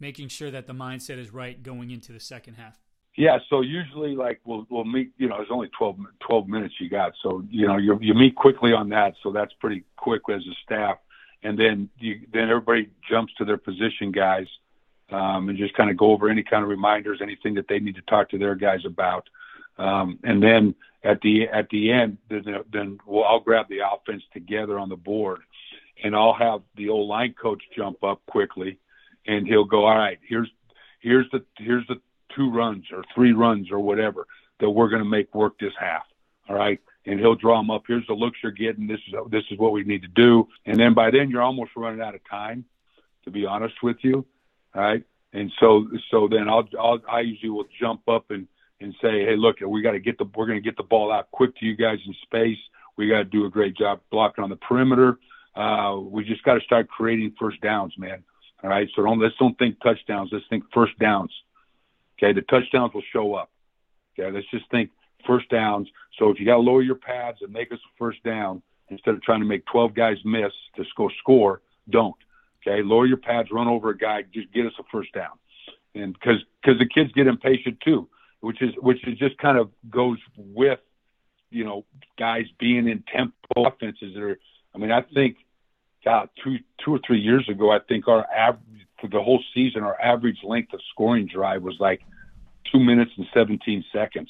making 0.00 0.28
sure 0.28 0.50
that 0.50 0.66
the 0.66 0.72
mindset 0.72 1.18
is 1.18 1.32
right 1.32 1.62
going 1.62 1.90
into 1.90 2.12
the 2.12 2.20
second 2.20 2.54
half. 2.54 2.78
Yeah, 3.16 3.38
so 3.50 3.62
usually 3.62 4.14
like 4.14 4.40
we'll 4.44 4.64
we'll 4.70 4.84
meet. 4.84 5.10
You 5.18 5.28
know, 5.28 5.38
there's 5.38 5.50
only 5.50 5.68
12, 5.76 5.96
12 6.20 6.46
minutes 6.46 6.74
you 6.78 6.88
got, 6.88 7.14
so 7.20 7.42
you 7.50 7.66
know 7.66 7.76
you 7.76 7.98
you 8.00 8.14
meet 8.14 8.36
quickly 8.36 8.72
on 8.72 8.90
that. 8.90 9.14
So 9.24 9.32
that's 9.32 9.52
pretty 9.54 9.82
quick 9.96 10.22
as 10.30 10.42
a 10.42 10.54
staff 10.64 10.98
and 11.42 11.58
then 11.58 11.88
you, 11.98 12.20
then 12.32 12.48
everybody 12.48 12.90
jumps 13.08 13.32
to 13.34 13.44
their 13.44 13.56
position 13.56 14.10
guys 14.12 14.46
um, 15.10 15.48
and 15.48 15.56
just 15.56 15.74
kind 15.74 15.90
of 15.90 15.96
go 15.96 16.10
over 16.10 16.28
any 16.28 16.42
kind 16.42 16.62
of 16.62 16.68
reminders, 16.68 17.20
anything 17.22 17.54
that 17.54 17.68
they 17.68 17.78
need 17.78 17.94
to 17.94 18.02
talk 18.02 18.28
to 18.30 18.38
their 18.38 18.54
guys 18.54 18.80
about. 18.84 19.28
Um, 19.78 20.18
and 20.24 20.42
then 20.42 20.74
at 21.04 21.20
the 21.20 21.48
at 21.48 21.68
the 21.70 21.92
end, 21.92 22.18
then, 22.28 22.44
then 22.72 22.98
we'll, 23.06 23.24
I'll 23.24 23.40
grab 23.40 23.66
the 23.68 23.80
offense 23.90 24.22
together 24.32 24.78
on 24.78 24.88
the 24.88 24.96
board, 24.96 25.40
and 26.02 26.14
I'll 26.14 26.34
have 26.34 26.62
the 26.76 26.88
O 26.88 26.98
line 26.98 27.34
coach 27.40 27.62
jump 27.76 28.02
up 28.02 28.20
quickly, 28.26 28.78
and 29.26 29.46
he'll 29.46 29.64
go, 29.64 29.86
all 29.86 29.96
right, 29.96 30.18
here's 30.28 30.50
here's 31.00 31.26
the 31.30 31.44
here's 31.58 31.86
the 31.86 32.00
two 32.34 32.50
runs 32.50 32.86
or 32.92 33.04
three 33.14 33.32
runs 33.32 33.70
or 33.70 33.78
whatever 33.78 34.26
that 34.60 34.68
we're 34.68 34.88
going 34.88 35.02
to 35.02 35.08
make 35.08 35.34
work 35.34 35.58
this 35.58 35.72
half. 35.78 36.02
All 36.48 36.56
right, 36.56 36.80
and 37.06 37.20
he'll 37.20 37.34
draw 37.34 37.58
them 37.58 37.70
up. 37.70 37.84
Here's 37.86 38.06
the 38.06 38.14
looks 38.14 38.38
you're 38.42 38.52
getting. 38.52 38.86
This 38.86 39.00
is 39.06 39.14
this 39.30 39.44
is 39.50 39.58
what 39.58 39.72
we 39.72 39.84
need 39.84 40.02
to 40.02 40.08
do. 40.08 40.48
And 40.66 40.78
then 40.78 40.94
by 40.94 41.10
then 41.10 41.30
you're 41.30 41.42
almost 41.42 41.70
running 41.76 42.00
out 42.00 42.14
of 42.14 42.20
time, 42.28 42.64
to 43.24 43.30
be 43.30 43.46
honest 43.46 43.74
with 43.82 43.98
you. 44.02 44.26
All 44.74 44.82
right. 44.82 45.04
And 45.32 45.52
so 45.60 45.88
so 46.10 46.28
then 46.28 46.48
I'll, 46.48 46.68
I'll 46.78 46.98
I 47.08 47.20
usually 47.20 47.50
will 47.50 47.68
jump 47.80 48.08
up 48.08 48.30
and 48.30 48.48
and 48.80 48.94
say, 49.02 49.24
hey, 49.24 49.36
look, 49.36 49.56
we 49.66 49.82
got 49.82 49.92
to 49.92 50.00
get 50.00 50.18
the 50.18 50.24
we're 50.36 50.46
going 50.46 50.58
to 50.58 50.64
get 50.64 50.76
the 50.76 50.82
ball 50.82 51.12
out 51.12 51.30
quick 51.30 51.56
to 51.56 51.66
you 51.66 51.76
guys 51.76 51.98
in 52.06 52.14
space. 52.22 52.58
We 52.96 53.08
got 53.08 53.18
to 53.18 53.24
do 53.24 53.44
a 53.44 53.50
great 53.50 53.76
job 53.76 54.00
blocking 54.10 54.44
on 54.44 54.50
the 54.50 54.56
perimeter. 54.56 55.18
Uh, 55.54 55.96
we 56.00 56.24
just 56.24 56.42
got 56.44 56.54
to 56.54 56.60
start 56.60 56.88
creating 56.88 57.34
first 57.38 57.60
downs, 57.60 57.94
man. 57.98 58.22
All 58.62 58.70
right. 58.70 58.88
So 58.94 59.02
don't 59.02 59.20
let's 59.20 59.34
don't 59.38 59.58
think 59.58 59.80
touchdowns. 59.82 60.30
Let's 60.32 60.44
think 60.50 60.64
first 60.72 60.98
downs. 60.98 61.32
Okay. 62.18 62.32
The 62.32 62.42
touchdowns 62.42 62.94
will 62.94 63.02
show 63.12 63.34
up. 63.34 63.50
Okay. 64.18 64.30
Let's 64.30 64.50
just 64.50 64.70
think 64.70 64.90
first 65.26 65.48
downs. 65.48 65.88
So 66.18 66.30
if 66.30 66.40
you 66.40 66.46
got 66.46 66.54
to 66.54 66.60
lower 66.60 66.82
your 66.82 66.96
pads 66.96 67.38
and 67.40 67.52
make 67.52 67.72
us 67.72 67.78
a 67.78 67.92
first 67.98 68.22
down 68.24 68.62
instead 68.88 69.14
of 69.14 69.22
trying 69.22 69.40
to 69.40 69.46
make 69.46 69.64
12 69.66 69.94
guys 69.94 70.16
miss 70.24 70.52
to 70.76 70.84
score 70.90 71.12
score, 71.18 71.60
don't. 71.90 72.16
Okay, 72.66 72.82
lower 72.82 73.06
your 73.06 73.18
pads, 73.18 73.50
run 73.52 73.68
over 73.68 73.90
a 73.90 73.96
guy, 73.96 74.22
just 74.34 74.52
get 74.52 74.66
us 74.66 74.72
a 74.78 74.82
first 74.90 75.12
down. 75.12 75.38
And 75.94 76.12
because 76.12 76.42
because 76.60 76.78
the 76.78 76.88
kids 76.88 77.12
get 77.12 77.26
impatient 77.26 77.78
too, 77.84 78.08
which 78.40 78.62
is 78.62 78.74
which 78.78 79.06
is 79.06 79.18
just 79.18 79.38
kind 79.38 79.58
of 79.58 79.70
goes 79.90 80.18
with 80.36 80.80
you 81.50 81.64
know 81.64 81.84
guys 82.18 82.44
being 82.58 82.88
in 82.88 83.02
tempo 83.12 83.32
offenses 83.56 84.14
that 84.14 84.22
are. 84.22 84.38
I 84.74 84.78
mean, 84.78 84.92
I 84.92 85.02
think 85.02 85.38
God, 86.04 86.28
two 86.42 86.58
two 86.84 86.94
or 86.94 87.00
three 87.06 87.20
years 87.20 87.48
ago, 87.48 87.70
I 87.70 87.80
think 87.80 88.08
our 88.08 88.26
average 88.30 88.86
for 89.00 89.08
the 89.08 89.22
whole 89.22 89.42
season, 89.54 89.82
our 89.82 90.00
average 90.00 90.38
length 90.42 90.72
of 90.72 90.80
scoring 90.92 91.26
drive 91.26 91.62
was 91.62 91.76
like 91.78 92.00
two 92.70 92.80
minutes 92.80 93.12
and 93.16 93.26
17 93.32 93.84
seconds. 93.92 94.28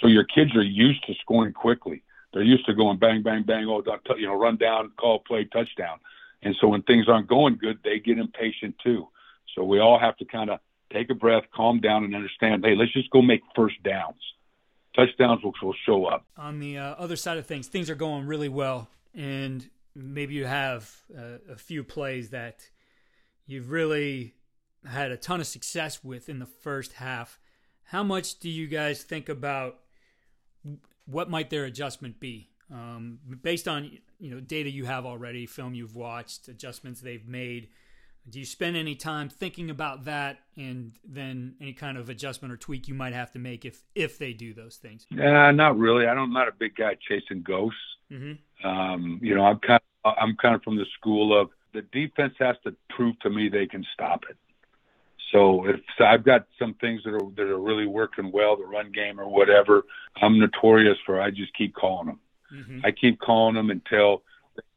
So 0.00 0.06
your 0.06 0.24
kids 0.24 0.54
are 0.56 0.62
used 0.62 1.04
to 1.06 1.14
scoring 1.20 1.52
quickly. 1.52 2.02
They're 2.32 2.42
used 2.42 2.66
to 2.66 2.74
going 2.74 2.98
bang, 2.98 3.22
bang, 3.22 3.42
bang, 3.42 3.66
oh, 3.66 3.82
you 4.16 4.26
know, 4.26 4.34
run 4.34 4.56
down, 4.56 4.92
call 4.96 5.18
play, 5.20 5.44
touchdown. 5.44 5.98
And 6.42 6.54
so 6.60 6.68
when 6.68 6.82
things 6.82 7.08
aren't 7.08 7.28
going 7.28 7.56
good, 7.56 7.78
they 7.84 7.98
get 7.98 8.18
impatient 8.18 8.76
too. 8.82 9.08
So 9.54 9.64
we 9.64 9.80
all 9.80 9.98
have 9.98 10.16
to 10.18 10.24
kind 10.24 10.48
of 10.48 10.60
take 10.92 11.10
a 11.10 11.14
breath, 11.14 11.44
calm 11.54 11.80
down, 11.80 12.04
and 12.04 12.14
understand. 12.14 12.64
Hey, 12.64 12.74
let's 12.74 12.92
just 12.92 13.10
go 13.10 13.22
make 13.22 13.40
first 13.54 13.82
downs. 13.82 14.20
Touchdowns 14.94 15.42
will, 15.42 15.54
will 15.62 15.74
show 15.86 16.06
up. 16.06 16.26
On 16.36 16.58
the 16.58 16.78
uh, 16.78 16.94
other 16.98 17.16
side 17.16 17.38
of 17.38 17.46
things, 17.46 17.68
things 17.68 17.88
are 17.88 17.94
going 17.94 18.26
really 18.26 18.48
well, 18.48 18.88
and 19.14 19.68
maybe 19.94 20.34
you 20.34 20.46
have 20.46 20.92
uh, 21.16 21.38
a 21.50 21.56
few 21.56 21.84
plays 21.84 22.30
that 22.30 22.68
you've 23.46 23.70
really 23.70 24.34
had 24.86 25.10
a 25.10 25.16
ton 25.16 25.40
of 25.40 25.46
success 25.46 26.02
with 26.02 26.28
in 26.28 26.38
the 26.38 26.46
first 26.46 26.94
half. 26.94 27.38
How 27.84 28.02
much 28.02 28.38
do 28.38 28.48
you 28.48 28.66
guys 28.66 29.02
think 29.02 29.28
about 29.28 29.80
what 31.06 31.28
might 31.28 31.50
their 31.50 31.64
adjustment 31.64 32.20
be 32.20 32.48
um, 32.72 33.18
based 33.42 33.66
on 33.66 33.98
you 34.18 34.30
know 34.30 34.40
data 34.40 34.70
you 34.70 34.84
have 34.84 35.06
already, 35.06 35.46
film 35.46 35.74
you've 35.74 35.96
watched, 35.96 36.48
adjustments 36.48 37.00
they've 37.00 37.26
made? 37.26 37.68
Do 38.28 38.38
you 38.38 38.44
spend 38.44 38.76
any 38.76 38.94
time 38.94 39.28
thinking 39.28 39.70
about 39.70 40.04
that, 40.04 40.40
and 40.56 40.92
then 41.04 41.54
any 41.60 41.72
kind 41.72 41.96
of 41.96 42.08
adjustment 42.08 42.52
or 42.52 42.56
tweak 42.56 42.86
you 42.86 42.94
might 42.94 43.12
have 43.12 43.32
to 43.32 43.38
make 43.38 43.64
if 43.64 43.82
if 43.94 44.18
they 44.18 44.32
do 44.32 44.52
those 44.54 44.76
things? 44.76 45.06
Yeah, 45.10 45.50
not 45.50 45.78
really. 45.78 46.06
I 46.06 46.14
don't, 46.14 46.24
I'm 46.24 46.32
not 46.32 46.48
a 46.48 46.52
big 46.52 46.76
guy 46.76 46.96
chasing 47.08 47.42
ghosts. 47.42 47.78
Mm-hmm. 48.10 48.68
Um, 48.68 49.18
you 49.22 49.34
know, 49.34 49.44
I'm 49.44 49.58
kind 49.58 49.80
of, 50.04 50.14
I'm 50.20 50.36
kind 50.36 50.54
of 50.54 50.62
from 50.62 50.76
the 50.76 50.86
school 50.98 51.38
of 51.38 51.50
the 51.72 51.82
defense 51.82 52.34
has 52.38 52.56
to 52.64 52.74
prove 52.90 53.18
to 53.20 53.30
me 53.30 53.48
they 53.48 53.66
can 53.66 53.84
stop 53.94 54.24
it. 54.28 54.36
So 55.32 55.64
if 55.66 55.80
so 55.96 56.04
I've 56.04 56.24
got 56.24 56.46
some 56.58 56.74
things 56.74 57.02
that 57.04 57.14
are 57.14 57.30
that 57.36 57.46
are 57.46 57.60
really 57.60 57.86
working 57.86 58.32
well, 58.32 58.56
the 58.56 58.64
run 58.64 58.92
game 58.92 59.20
or 59.20 59.28
whatever, 59.28 59.84
I'm 60.20 60.38
notorious 60.38 60.98
for 61.06 61.20
I 61.20 61.30
just 61.30 61.56
keep 61.56 61.74
calling 61.74 62.06
them. 62.06 62.20
Mm-hmm. 62.52 62.80
I 62.84 62.90
keep 62.90 63.20
calling 63.20 63.54
them 63.54 63.70
until 63.70 64.22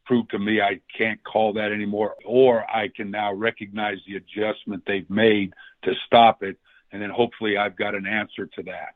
prove 0.06 0.28
to 0.30 0.40
me 0.40 0.62
I 0.62 0.80
can't 0.98 1.24
call 1.24 1.54
that 1.54 1.72
anymore, 1.72 2.16
or 2.26 2.64
I 2.70 2.90
can 2.90 3.12
now 3.12 3.34
recognize 3.34 3.98
the 4.08 4.16
adjustment 4.16 4.84
they've 4.86 5.10
made 5.10 5.54
to 5.84 5.94
stop 6.06 6.44
it, 6.44 6.58
and 6.92 7.02
then 7.02 7.10
hopefully 7.10 7.58
I've 7.58 7.76
got 7.76 7.96
an 7.96 8.06
answer 8.06 8.46
to 8.46 8.64
that. 8.64 8.96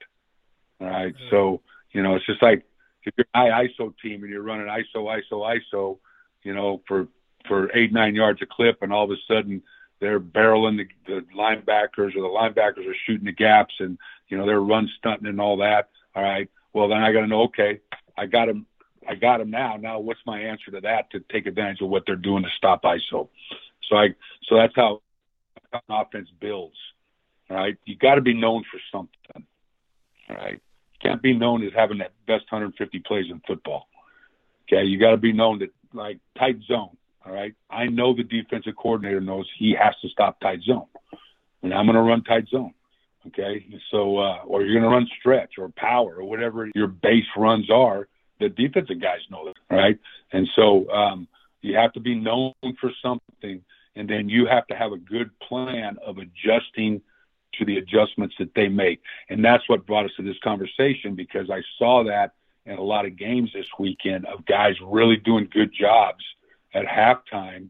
All 0.80 0.88
right? 0.88 1.14
mm-hmm. 1.14 1.30
So 1.30 1.62
you 1.92 2.04
know, 2.04 2.16
it's 2.16 2.26
just 2.26 2.42
like 2.42 2.64
if 3.04 3.14
you're 3.18 3.26
an 3.34 3.52
ISO 3.52 3.94
team 4.02 4.24
and 4.24 4.32
you're 4.32 4.42
running 4.42 4.68
ISO, 4.68 5.06
ISO, 5.06 5.60
ISO, 5.74 5.98
you 6.44 6.54
know, 6.54 6.82
for 6.88 7.08
for 7.48 7.76
eight 7.76 7.94
nine 7.94 8.16
yards 8.16 8.42
a 8.42 8.46
clip, 8.46 8.82
and 8.82 8.92
all 8.92 9.06
of 9.06 9.12
a 9.12 9.16
sudden 9.28 9.64
they're 10.00 10.20
barreling 10.20 10.78
the, 10.78 10.88
the 11.12 11.26
linebackers 11.36 12.16
or 12.16 12.22
the 12.22 12.28
linebackers 12.28 12.88
are 12.88 12.96
shooting 13.06 13.26
the 13.26 13.32
gaps 13.32 13.74
and 13.80 13.98
you 14.28 14.38
know 14.38 14.46
they're 14.46 14.60
run 14.60 14.90
stunting 14.98 15.28
and 15.28 15.42
all 15.42 15.58
that. 15.58 15.90
All 16.16 16.24
right. 16.24 16.50
Well, 16.74 16.90
then 16.90 17.02
I 17.02 17.12
got 17.12 17.22
to 17.22 17.28
know. 17.28 17.44
Okay, 17.44 17.80
I 18.18 18.26
got 18.26 18.50
him. 18.50 18.66
I 19.08 19.16
got 19.16 19.42
him 19.42 19.50
now. 19.50 19.78
Now, 19.78 20.00
what's 20.00 20.20
my 20.26 20.40
answer 20.40 20.72
to 20.72 20.82
that 20.82 21.10
to 21.12 21.20
take 21.32 21.46
advantage 21.46 21.82
of 21.82 21.90
what 21.90 22.04
they're 22.06 22.16
doing 22.16 22.44
to 22.44 22.50
stop 22.58 22.84
ISO? 22.84 23.30
So 23.90 23.96
I. 23.96 24.10
So 24.48 24.56
that's 24.56 24.76
how 24.76 25.02
an 25.74 25.82
offense 25.90 26.30
builds. 26.40 26.76
Right. 27.50 27.78
You 27.86 27.96
got 27.96 28.16
to 28.16 28.22
be 28.22 28.34
known 28.34 28.64
for 28.70 28.80
something. 28.92 29.48
Right. 30.30 30.62
Can't 31.02 31.22
be 31.22 31.34
known 31.34 31.64
as 31.64 31.72
having 31.74 32.00
that 32.00 32.12
best 32.26 32.46
150 32.52 33.00
plays 33.00 33.26
in 33.30 33.42
football. 33.48 33.88
Okay. 34.68 34.84
You 34.84 35.00
got 35.00 35.12
to 35.12 35.18
be 35.18 35.32
known 35.32 35.60
that 35.60 35.70
like 35.94 36.20
tight 36.38 36.58
zone. 36.68 36.98
All 37.26 37.34
right. 37.34 37.56
I 37.70 37.86
know 37.86 38.14
the 38.14 38.24
defensive 38.24 38.76
coordinator 38.76 39.22
knows 39.22 39.50
he 39.58 39.76
has 39.80 39.96
to 40.02 40.10
stop 40.10 40.40
tight 40.42 40.62
zone. 40.64 40.88
And 41.64 41.74
I'm 41.74 41.86
going 41.86 41.96
to 41.96 42.02
run 42.02 42.24
tight 42.24 42.48
zone. 42.50 42.74
Okay. 43.28 43.66
So, 43.92 44.18
uh, 44.18 44.40
or 44.46 44.64
you're 44.64 44.74
going 44.74 44.90
to 44.90 44.96
run 44.96 45.08
stretch 45.20 45.54
or 45.58 45.70
power 45.70 46.16
or 46.16 46.26
whatever 46.26 46.70
your 46.76 46.88
base 46.88 47.26
runs 47.38 47.70
are. 47.70 48.08
The 48.40 48.50
defensive 48.50 49.02
guys 49.02 49.20
know 49.30 49.46
that. 49.46 49.76
Right. 49.76 50.00
And 50.32 50.48
so, 50.56 50.90
um, 50.92 51.28
you 51.62 51.76
have 51.76 51.94
to 51.94 52.00
be 52.00 52.16
known 52.16 52.54
for 52.80 52.92
something. 53.02 53.64
And 53.96 54.08
then 54.08 54.30
you 54.30 54.46
have 54.46 54.68
to 54.68 54.76
have 54.76 54.92
a 54.92 54.98
good 54.98 55.32
plan 55.40 55.98
of 56.06 56.18
adjusting 56.18 57.02
to 57.54 57.66
the 57.66 57.78
adjustments 57.78 58.36
that 58.40 58.54
they 58.56 58.68
make. 58.68 59.02
And 59.30 59.44
that's 59.44 59.68
what 59.68 59.86
brought 59.86 60.06
us 60.06 60.12
to 60.18 60.24
this 60.24 60.38
conversation 60.44 61.16
because 61.16 61.50
I 61.50 61.62
saw 61.78 62.04
that 62.04 62.34
in 62.66 62.78
a 62.78 62.84
lot 62.84 63.06
of 63.06 63.16
games 63.16 63.52
this 63.54 63.68
weekend 63.80 64.26
of 64.26 64.46
guys 64.46 64.76
really 64.82 65.18
doing 65.18 65.48
good 65.52 65.74
jobs 65.74 66.24
at 66.74 66.86
halftime, 66.86 67.70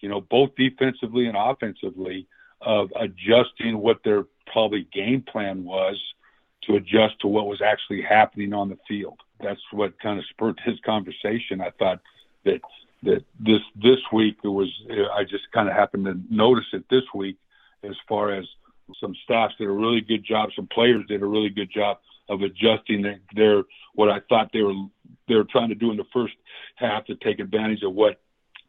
you 0.00 0.08
know, 0.08 0.20
both 0.20 0.50
defensively 0.56 1.26
and 1.26 1.36
offensively 1.36 2.26
of 2.60 2.90
adjusting 2.96 3.78
what 3.78 4.02
their 4.04 4.24
probably 4.46 4.88
game 4.92 5.22
plan 5.22 5.64
was 5.64 6.02
to 6.62 6.76
adjust 6.76 7.20
to 7.20 7.28
what 7.28 7.46
was 7.46 7.62
actually 7.62 8.02
happening 8.02 8.52
on 8.52 8.68
the 8.68 8.78
field. 8.88 9.20
That's 9.40 9.60
what 9.72 9.98
kind 10.00 10.18
of 10.18 10.24
spurred 10.30 10.60
his 10.64 10.78
conversation. 10.84 11.60
I 11.60 11.70
thought 11.78 12.00
that 12.44 12.60
that 13.02 13.24
this 13.38 13.60
this 13.76 14.00
week 14.12 14.38
it 14.42 14.48
was 14.48 14.68
I 15.14 15.22
just 15.24 15.44
kind 15.52 15.68
of 15.68 15.74
happened 15.74 16.06
to 16.06 16.20
notice 16.30 16.66
it 16.72 16.84
this 16.90 17.04
week 17.14 17.36
as 17.84 17.94
far 18.08 18.32
as 18.32 18.44
some 19.00 19.14
staffs 19.24 19.54
did 19.58 19.68
a 19.68 19.72
really 19.72 20.00
good 20.00 20.24
job, 20.24 20.50
some 20.56 20.66
players 20.66 21.04
did 21.08 21.22
a 21.22 21.26
really 21.26 21.50
good 21.50 21.70
job 21.70 21.98
of 22.28 22.42
adjusting 22.42 23.02
their, 23.02 23.20
their 23.34 23.62
what 23.94 24.08
I 24.08 24.20
thought 24.28 24.50
they 24.52 24.62
were 24.62 24.74
they 25.28 25.34
were 25.34 25.44
trying 25.44 25.68
to 25.68 25.74
do 25.74 25.90
in 25.90 25.96
the 25.96 26.06
first 26.12 26.34
half 26.76 27.04
to 27.06 27.14
take 27.16 27.38
advantage 27.38 27.82
of 27.82 27.94
what 27.94 28.20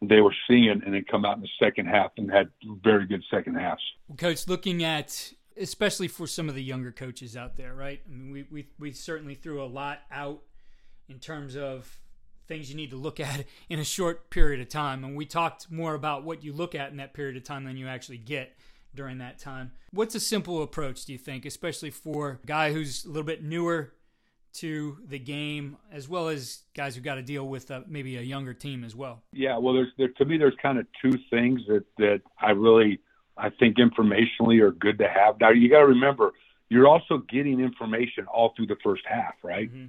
they 0.02 0.20
were 0.20 0.34
seeing 0.48 0.82
and 0.84 0.94
then 0.94 1.04
come 1.10 1.24
out 1.24 1.36
in 1.36 1.42
the 1.42 1.48
second 1.58 1.86
half 1.86 2.12
and 2.16 2.30
had 2.30 2.48
very 2.82 3.06
good 3.06 3.22
second 3.30 3.54
halves. 3.56 3.82
Coach, 4.16 4.46
looking 4.48 4.82
at 4.82 5.32
especially 5.56 6.08
for 6.08 6.26
some 6.26 6.48
of 6.48 6.54
the 6.54 6.62
younger 6.62 6.90
coaches 6.90 7.36
out 7.36 7.56
there, 7.56 7.74
right? 7.74 8.00
I 8.06 8.12
mean, 8.12 8.30
we 8.30 8.46
we 8.50 8.68
we 8.78 8.92
certainly 8.92 9.34
threw 9.34 9.62
a 9.62 9.66
lot 9.66 10.00
out 10.10 10.42
in 11.10 11.18
terms 11.18 11.56
of 11.56 11.98
things 12.46 12.70
you 12.70 12.76
need 12.76 12.90
to 12.90 12.96
look 12.96 13.20
at 13.20 13.44
in 13.68 13.78
a 13.78 13.84
short 13.84 14.30
period 14.30 14.60
of 14.60 14.68
time, 14.68 15.04
and 15.04 15.16
we 15.16 15.26
talked 15.26 15.70
more 15.70 15.94
about 15.94 16.24
what 16.24 16.42
you 16.42 16.52
look 16.52 16.74
at 16.74 16.90
in 16.90 16.96
that 16.96 17.14
period 17.14 17.36
of 17.36 17.44
time 17.44 17.64
than 17.64 17.76
you 17.76 17.86
actually 17.86 18.18
get 18.18 18.56
during 18.94 19.18
that 19.18 19.38
time. 19.38 19.72
What's 19.92 20.14
a 20.14 20.20
simple 20.20 20.62
approach, 20.62 21.04
do 21.04 21.12
you 21.12 21.18
think, 21.18 21.44
especially 21.44 21.90
for 21.90 22.40
a 22.42 22.46
guy 22.46 22.72
who's 22.72 23.04
a 23.04 23.08
little 23.08 23.22
bit 23.22 23.42
newer 23.42 23.92
to 24.52 24.98
the 25.06 25.18
game, 25.18 25.76
as 25.92 26.08
well 26.08 26.28
as 26.28 26.62
guys 26.74 26.96
who 26.96 27.00
got 27.00 27.14
to 27.14 27.22
deal 27.22 27.46
with 27.46 27.70
uh, 27.70 27.82
maybe 27.86 28.16
a 28.16 28.22
younger 28.22 28.52
team 28.52 28.82
as 28.82 28.96
well? 28.96 29.22
Yeah, 29.32 29.58
well, 29.58 29.74
there's 29.74 29.92
there, 29.96 30.08
to 30.08 30.24
me, 30.24 30.38
there's 30.38 30.56
kind 30.60 30.78
of 30.78 30.86
two 31.00 31.16
things 31.30 31.60
that 31.68 31.84
that 31.98 32.22
I 32.40 32.50
really 32.50 32.98
I 33.36 33.50
think 33.50 33.76
informationally 33.78 34.60
are 34.60 34.72
good 34.72 34.98
to 34.98 35.08
have. 35.08 35.40
Now 35.40 35.50
you 35.50 35.70
got 35.70 35.80
to 35.80 35.86
remember, 35.86 36.32
you're 36.68 36.88
also 36.88 37.18
getting 37.18 37.60
information 37.60 38.26
all 38.26 38.52
through 38.56 38.66
the 38.66 38.76
first 38.82 39.02
half, 39.08 39.34
right? 39.42 39.72
Mm-hmm. 39.72 39.86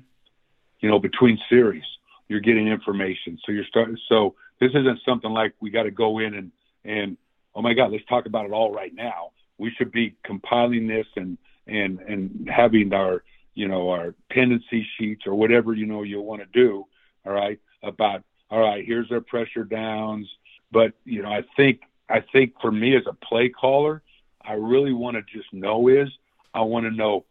You 0.82 0.90
know, 0.90 1.00
between 1.00 1.40
series, 1.50 1.84
you're 2.28 2.40
getting 2.40 2.68
information. 2.68 3.38
So 3.46 3.52
you're 3.52 3.66
starting. 3.66 3.98
So 4.10 4.36
this 4.60 4.72
isn't 4.72 5.00
something 5.06 5.32
like 5.32 5.54
we 5.60 5.70
got 5.70 5.84
to 5.84 5.92
go 5.92 6.20
in 6.20 6.34
and 6.36 6.52
and 6.84 7.18
oh 7.56 7.62
my 7.62 7.74
God, 7.74 7.92
let's 7.92 8.06
talk 8.06 8.26
about 8.26 8.46
it 8.46 8.52
all 8.52 8.72
right 8.72 8.94
now. 8.94 9.32
We 9.58 9.72
should 9.78 9.92
be 9.92 10.16
compiling 10.24 10.88
this 10.88 11.08
and 11.16 11.38
and 11.68 12.00
and 12.00 12.50
having 12.50 12.94
our 12.94 13.24
you 13.54 13.68
know 13.68 13.90
our 13.90 14.16
tendency 14.32 14.88
sheets 14.98 15.24
or 15.28 15.36
whatever 15.36 15.74
you 15.74 15.86
know 15.86 16.04
you 16.04 16.22
want 16.22 16.42
to 16.42 16.48
do. 16.54 16.86
All 17.26 17.34
right, 17.34 17.60
about 17.84 18.24
all 18.50 18.60
right, 18.60 18.84
here's 18.86 19.12
our 19.12 19.22
pressure 19.22 19.64
downs. 19.64 20.28
But 20.72 20.94
you 21.06 21.22
know, 21.22 21.30
I 21.30 21.44
think 21.56 21.82
I 22.10 22.24
think 22.32 22.54
for 22.62 22.72
me 22.72 22.96
as 22.96 23.04
a 23.08 23.14
play 23.14 23.50
caller, 23.50 24.02
I 24.42 24.54
really 24.54 24.94
want 24.94 25.18
to 25.18 25.24
just 25.24 25.52
know 25.54 25.88
is 25.88 26.10
I 26.54 26.62
want 26.62 26.86
to 26.86 26.92
know 26.92 27.26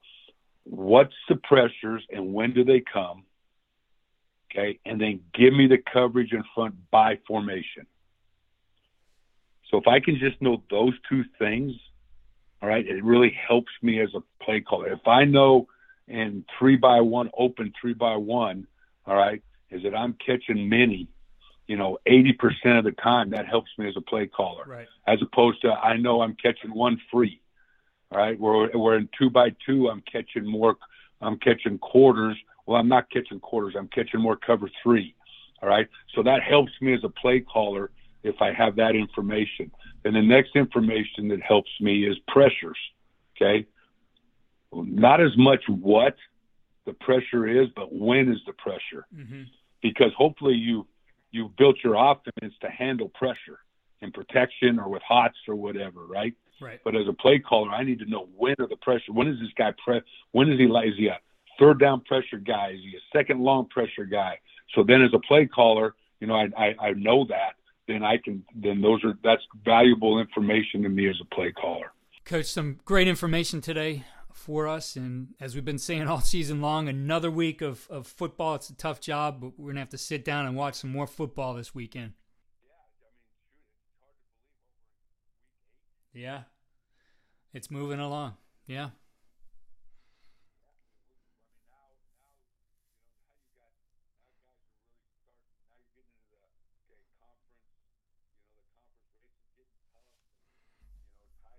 what's 0.65 1.15
the 1.29 1.37
pressures 1.37 2.03
and 2.11 2.33
when 2.33 2.53
do 2.53 2.65
they 2.65 2.81
come. 2.81 3.25
Okay, 4.51 4.81
and 4.85 5.01
then 5.01 5.21
give 5.33 5.55
me 5.55 5.69
the 5.69 5.79
coverage 5.79 6.33
in 6.33 6.43
front 6.55 6.75
by 6.91 7.19
formation. 7.27 7.87
So 9.71 9.79
if 9.79 9.87
I 9.87 10.01
can 10.01 10.19
just 10.19 10.43
know 10.43 10.63
those 10.71 10.95
two 11.09 11.25
things, 11.39 11.73
all 12.61 12.69
right, 12.69 12.87
it 12.87 13.05
really 13.05 13.31
helps 13.31 13.73
me 13.81 14.01
as 14.01 14.11
a 14.15 14.45
play 14.45 14.61
caller. 14.61 14.89
If 14.89 15.07
I 15.07 15.25
know 15.25 15.69
in 16.09 16.45
three 16.59 16.77
by 16.77 17.01
one, 17.01 17.31
open 17.39 17.73
three 17.81 17.95
by 17.95 18.17
one, 18.17 18.67
all 19.07 19.17
right, 19.17 19.43
is 19.71 19.83
that 19.85 19.95
I'm 19.95 20.15
catching 20.15 20.69
many, 20.69 21.09
you 21.69 21.77
know, 21.77 21.99
80% 22.07 22.79
of 22.79 22.85
the 22.85 22.93
time, 22.93 23.31
that 23.31 23.47
helps 23.47 23.71
me 23.79 23.89
as 23.89 23.97
a 23.97 24.01
play 24.01 24.27
caller. 24.27 24.65
Right. 24.67 24.89
As 25.07 25.23
opposed 25.23 25.63
to 25.63 25.73
I 25.73 25.97
know 25.97 26.23
I'm 26.23 26.35
catching 26.35 26.75
one 26.75 27.01
free, 27.11 27.41
all 28.11 28.19
right, 28.19 28.39
where, 28.39 28.69
where 28.71 28.97
in 28.97 29.09
two 29.17 29.31
by 29.31 29.55
two, 29.65 29.89
I'm 29.89 30.03
catching 30.03 30.45
more, 30.45 30.77
I'm 31.21 31.39
catching 31.39 31.79
quarters. 31.79 32.37
Well, 32.71 32.79
I'm 32.79 32.87
not 32.87 33.11
catching 33.11 33.41
quarters, 33.41 33.75
I'm 33.77 33.89
catching 33.89 34.21
more 34.21 34.37
cover 34.37 34.71
three. 34.81 35.17
All 35.61 35.69
right. 35.69 35.89
So 36.15 36.23
that 36.23 36.41
helps 36.49 36.71
me 36.81 36.95
as 36.95 37.01
a 37.03 37.09
play 37.09 37.41
caller 37.41 37.91
if 38.23 38.37
I 38.41 38.53
have 38.53 38.77
that 38.77 38.95
information. 38.95 39.73
And 40.05 40.15
the 40.15 40.23
next 40.23 40.55
information 40.55 41.27
that 41.31 41.43
helps 41.43 41.71
me 41.81 42.07
is 42.07 42.17
pressures. 42.29 42.79
Okay. 43.37 43.67
Not 44.73 45.21
as 45.21 45.37
much 45.37 45.65
what 45.67 46.15
the 46.87 46.93
pressure 46.93 47.49
is, 47.49 47.67
but 47.75 47.93
when 47.93 48.31
is 48.31 48.39
the 48.47 48.53
pressure? 48.53 49.05
Mm-hmm. 49.13 49.43
Because 49.83 50.13
hopefully 50.17 50.55
you 50.55 50.87
you 51.33 51.53
built 51.59 51.75
your 51.83 51.97
offense 51.97 52.55
to 52.61 52.71
handle 52.71 53.09
pressure 53.09 53.59
in 54.01 54.13
protection 54.13 54.79
or 54.79 54.89
with 54.89 55.03
hots 55.03 55.39
or 55.49 55.57
whatever, 55.57 56.07
right? 56.07 56.35
Right. 56.61 56.79
But 56.85 56.95
as 56.95 57.09
a 57.09 57.15
play 57.15 57.41
caller, 57.41 57.71
I 57.71 57.83
need 57.83 57.99
to 57.99 58.09
know 58.09 58.29
when 58.37 58.55
are 58.61 58.69
the 58.69 58.77
pressure. 58.77 59.13
When 59.13 59.27
is 59.27 59.41
this 59.41 59.51
guy 59.59 59.73
pre? 59.85 60.03
When 60.31 60.53
is 60.53 60.59
he? 60.61 60.67
Is 60.67 60.97
he 60.97 61.09
a 61.09 61.19
third 61.61 61.79
down 61.79 62.01
pressure 62.01 62.39
guy? 62.39 62.71
Is 62.71 62.81
he 62.83 62.97
a 62.97 63.19
second 63.19 63.41
long 63.41 63.69
pressure 63.69 64.05
guy? 64.05 64.39
So 64.75 64.83
then, 64.83 65.03
as 65.03 65.11
a 65.15 65.19
play 65.21 65.47
caller, 65.47 65.95
you 66.21 66.27
know, 66.27 66.35
I 66.35 66.49
I, 66.57 66.75
I 66.81 66.93
know 66.93 67.27
that, 67.29 67.55
then 67.87 68.03
I 68.03 68.17
can 68.17 68.45
then 68.55 68.81
those 68.81 69.05
are 69.05 69.15
that's 69.23 69.43
valuable 69.65 70.19
information 70.19 70.83
to 70.83 70.89
me 70.89 71.09
as 71.09 71.17
a 71.21 71.35
play 71.35 71.53
caller. 71.53 71.93
Coach, 72.25 72.47
some 72.47 72.79
great 72.85 73.09
information 73.09 73.61
today 73.61 74.05
for 74.33 74.69
us, 74.69 74.97
and 74.97 75.29
as 75.41 75.55
we've 75.55 75.65
been 75.65 75.79
saying 75.79 76.03
all 76.09 76.21
season 76.21 76.61
long, 76.61 76.89
another 76.89 77.31
week 77.31 77.61
of, 77.61 77.87
of 77.91 78.07
football. 78.07 78.55
It's 78.55 78.71
a 78.71 78.77
tough 78.77 79.01
job, 79.01 79.41
but 79.41 79.59
we're 79.59 79.71
gonna 79.71 79.81
have 79.81 79.91
to 79.91 79.99
sit 79.99 80.25
down 80.25 80.47
and 80.47 80.57
watch 80.57 80.75
some 80.77 80.91
more 80.91 81.07
football 81.07 81.55
this 81.55 81.75
weekend. 81.75 82.13
Yeah, 86.13 86.43
it's 87.53 87.71
moving 87.71 88.01
along. 88.01 88.35
Yeah. 88.67 88.91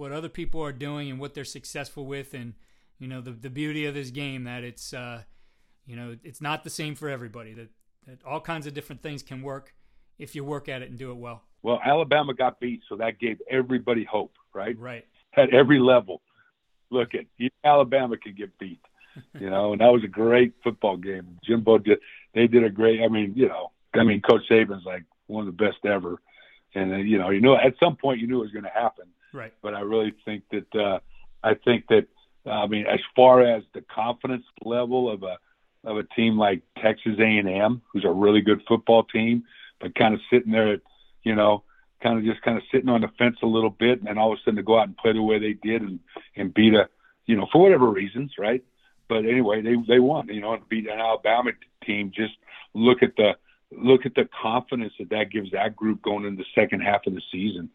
what 0.00 0.12
other 0.12 0.30
people 0.30 0.62
are 0.62 0.72
doing 0.72 1.10
and 1.10 1.20
what 1.20 1.34
they're 1.34 1.44
successful 1.44 2.06
with, 2.06 2.34
and 2.34 2.54
you 2.98 3.06
know 3.06 3.20
the 3.20 3.32
the 3.32 3.50
beauty 3.50 3.84
of 3.84 3.94
this 3.94 4.10
game 4.10 4.44
that 4.44 4.64
it's 4.64 4.94
uh, 4.94 5.22
you 5.86 5.94
know 5.94 6.16
it's 6.24 6.40
not 6.40 6.64
the 6.64 6.70
same 6.70 6.94
for 6.94 7.08
everybody. 7.08 7.52
That 7.52 7.68
that 8.06 8.24
all 8.24 8.40
kinds 8.40 8.66
of 8.66 8.74
different 8.74 9.02
things 9.02 9.22
can 9.22 9.42
work 9.42 9.74
if 10.18 10.34
you 10.34 10.42
work 10.42 10.68
at 10.68 10.82
it 10.82 10.88
and 10.90 10.98
do 10.98 11.10
it 11.10 11.16
well. 11.16 11.42
Well, 11.62 11.80
Alabama 11.84 12.32
got 12.34 12.58
beat, 12.58 12.80
so 12.88 12.96
that 12.96 13.18
gave 13.18 13.38
everybody 13.50 14.04
hope, 14.04 14.32
right? 14.54 14.76
Right. 14.78 15.06
At 15.36 15.52
every 15.52 15.78
level 15.78 16.22
look 16.90 17.10
at 17.14 17.26
Alabama 17.64 18.16
can 18.16 18.34
get 18.34 18.58
beat, 18.58 18.80
you 19.38 19.48
know, 19.48 19.72
and 19.72 19.80
that 19.80 19.92
was 19.92 20.02
a 20.04 20.08
great 20.08 20.54
football 20.62 20.96
game. 20.96 21.38
Jimbo 21.44 21.78
did 21.78 21.98
they 22.34 22.46
did 22.46 22.64
a 22.64 22.70
great. 22.70 23.00
I 23.02 23.08
mean, 23.08 23.34
you 23.36 23.48
know, 23.48 23.70
I 23.94 24.02
mean, 24.04 24.20
Coach 24.20 24.42
Saban's 24.50 24.84
like 24.84 25.04
one 25.26 25.46
of 25.46 25.56
the 25.56 25.64
best 25.64 25.84
ever, 25.84 26.16
and 26.74 26.92
uh, 26.92 26.96
you 26.96 27.18
know, 27.18 27.30
you 27.30 27.40
know, 27.40 27.56
at 27.56 27.74
some 27.78 27.96
point 27.96 28.20
you 28.20 28.26
knew 28.26 28.38
it 28.38 28.44
was 28.44 28.52
going 28.52 28.64
to 28.64 28.70
happen. 28.70 29.06
Right. 29.32 29.52
But 29.62 29.74
I 29.74 29.80
really 29.80 30.14
think 30.24 30.44
that 30.50 30.74
uh, 30.74 30.98
I 31.42 31.54
think 31.54 31.86
that 31.88 32.06
I 32.46 32.66
mean, 32.66 32.86
as 32.86 33.00
far 33.14 33.42
as 33.42 33.62
the 33.74 33.82
confidence 33.82 34.44
level 34.64 35.10
of 35.10 35.22
a 35.22 35.38
of 35.84 35.96
a 35.96 36.02
team 36.02 36.38
like 36.38 36.62
Texas 36.82 37.16
A&M, 37.18 37.80
who's 37.90 38.04
a 38.04 38.10
really 38.10 38.42
good 38.42 38.60
football 38.68 39.02
team, 39.04 39.44
but 39.80 39.94
kind 39.94 40.12
of 40.12 40.20
sitting 40.30 40.52
there, 40.52 40.78
you 41.22 41.34
know, 41.34 41.64
kind 42.02 42.18
of 42.18 42.24
just 42.24 42.42
kind 42.42 42.58
of 42.58 42.62
sitting 42.70 42.90
on 42.90 43.00
the 43.00 43.08
fence 43.18 43.36
a 43.42 43.46
little 43.46 43.70
bit, 43.70 43.98
and 43.98 44.06
then 44.06 44.18
all 44.18 44.32
of 44.32 44.38
a 44.38 44.42
sudden 44.42 44.56
to 44.56 44.62
go 44.62 44.78
out 44.78 44.88
and 44.88 44.96
play 44.96 45.12
the 45.12 45.22
way 45.22 45.38
they 45.38 45.54
did 45.54 45.82
and 45.82 46.00
and 46.36 46.54
beat 46.54 46.74
a, 46.74 46.88
you 47.26 47.36
know, 47.36 47.46
for 47.52 47.62
whatever 47.62 47.88
reasons, 47.88 48.32
right? 48.38 48.62
But 49.08 49.24
anyway, 49.26 49.62
they 49.62 49.76
they 49.88 49.98
won, 49.98 50.28
you 50.28 50.40
know, 50.40 50.54
and 50.54 50.68
beat 50.68 50.88
an 50.88 50.98
Alabama 50.98 51.52
team. 51.84 52.12
Just 52.14 52.34
look 52.74 53.02
at 53.02 53.16
the 53.16 53.36
look 53.72 54.04
at 54.04 54.14
the 54.14 54.28
confidence 54.42 54.92
that 54.98 55.10
that 55.10 55.30
gives 55.30 55.52
that 55.52 55.76
group 55.76 56.02
going 56.02 56.24
into 56.24 56.42
the 56.42 56.60
second 56.60 56.80
half 56.80 57.06
of 57.06 57.14
the 57.14 57.22
season 57.30 57.70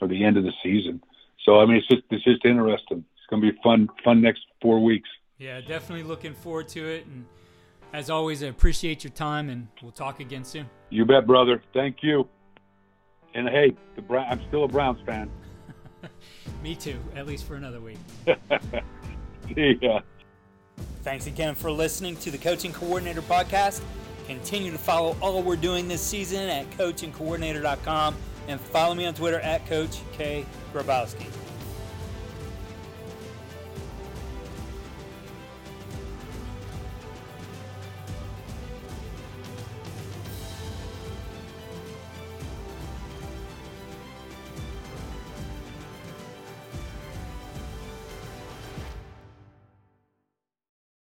or 0.00 0.08
the 0.08 0.24
end 0.24 0.36
of 0.36 0.44
the 0.44 0.52
season. 0.62 1.02
So 1.44 1.60
I 1.60 1.66
mean, 1.66 1.76
it's 1.76 1.88
just 1.88 2.02
it's 2.10 2.24
just 2.24 2.44
interesting. 2.44 3.04
It's 3.16 3.26
going 3.28 3.42
to 3.42 3.52
be 3.52 3.58
fun 3.62 3.88
fun 4.04 4.20
next 4.20 4.42
four 4.60 4.82
weeks. 4.82 5.08
Yeah, 5.38 5.60
definitely 5.60 6.04
looking 6.04 6.34
forward 6.34 6.68
to 6.68 6.86
it. 6.86 7.06
And 7.06 7.24
as 7.92 8.10
always, 8.10 8.42
I 8.42 8.46
appreciate 8.46 9.02
your 9.04 9.12
time, 9.12 9.48
and 9.48 9.68
we'll 9.82 9.92
talk 9.92 10.20
again 10.20 10.44
soon. 10.44 10.68
You 10.90 11.04
bet, 11.04 11.26
brother. 11.26 11.62
Thank 11.72 12.02
you. 12.02 12.28
And 13.34 13.48
hey, 13.48 13.74
the 13.96 14.02
Brown, 14.02 14.26
I'm 14.28 14.40
still 14.48 14.64
a 14.64 14.68
Browns 14.68 14.98
fan. 15.06 15.30
Me 16.62 16.74
too, 16.74 16.98
at 17.14 17.26
least 17.26 17.44
for 17.44 17.54
another 17.54 17.80
week. 17.80 17.98
See 19.54 19.78
ya. 19.80 20.00
Thanks 21.02 21.26
again 21.26 21.54
for 21.54 21.70
listening 21.70 22.16
to 22.16 22.30
the 22.30 22.38
Coach 22.38 22.64
and 22.64 22.74
Coordinator 22.74 23.22
Podcast. 23.22 23.80
Continue 24.26 24.70
to 24.70 24.78
follow 24.78 25.16
all 25.20 25.42
we're 25.42 25.56
doing 25.56 25.88
this 25.88 26.00
season 26.00 26.48
at 26.48 26.68
coachandcoordinator.com 26.72 28.14
and 28.48 28.60
follow 28.60 28.94
me 28.94 29.06
on 29.06 29.14
Twitter 29.14 29.40
at 29.40 29.66
Coach 29.66 30.00
K. 30.12 30.44
Grabowski. 30.72 31.39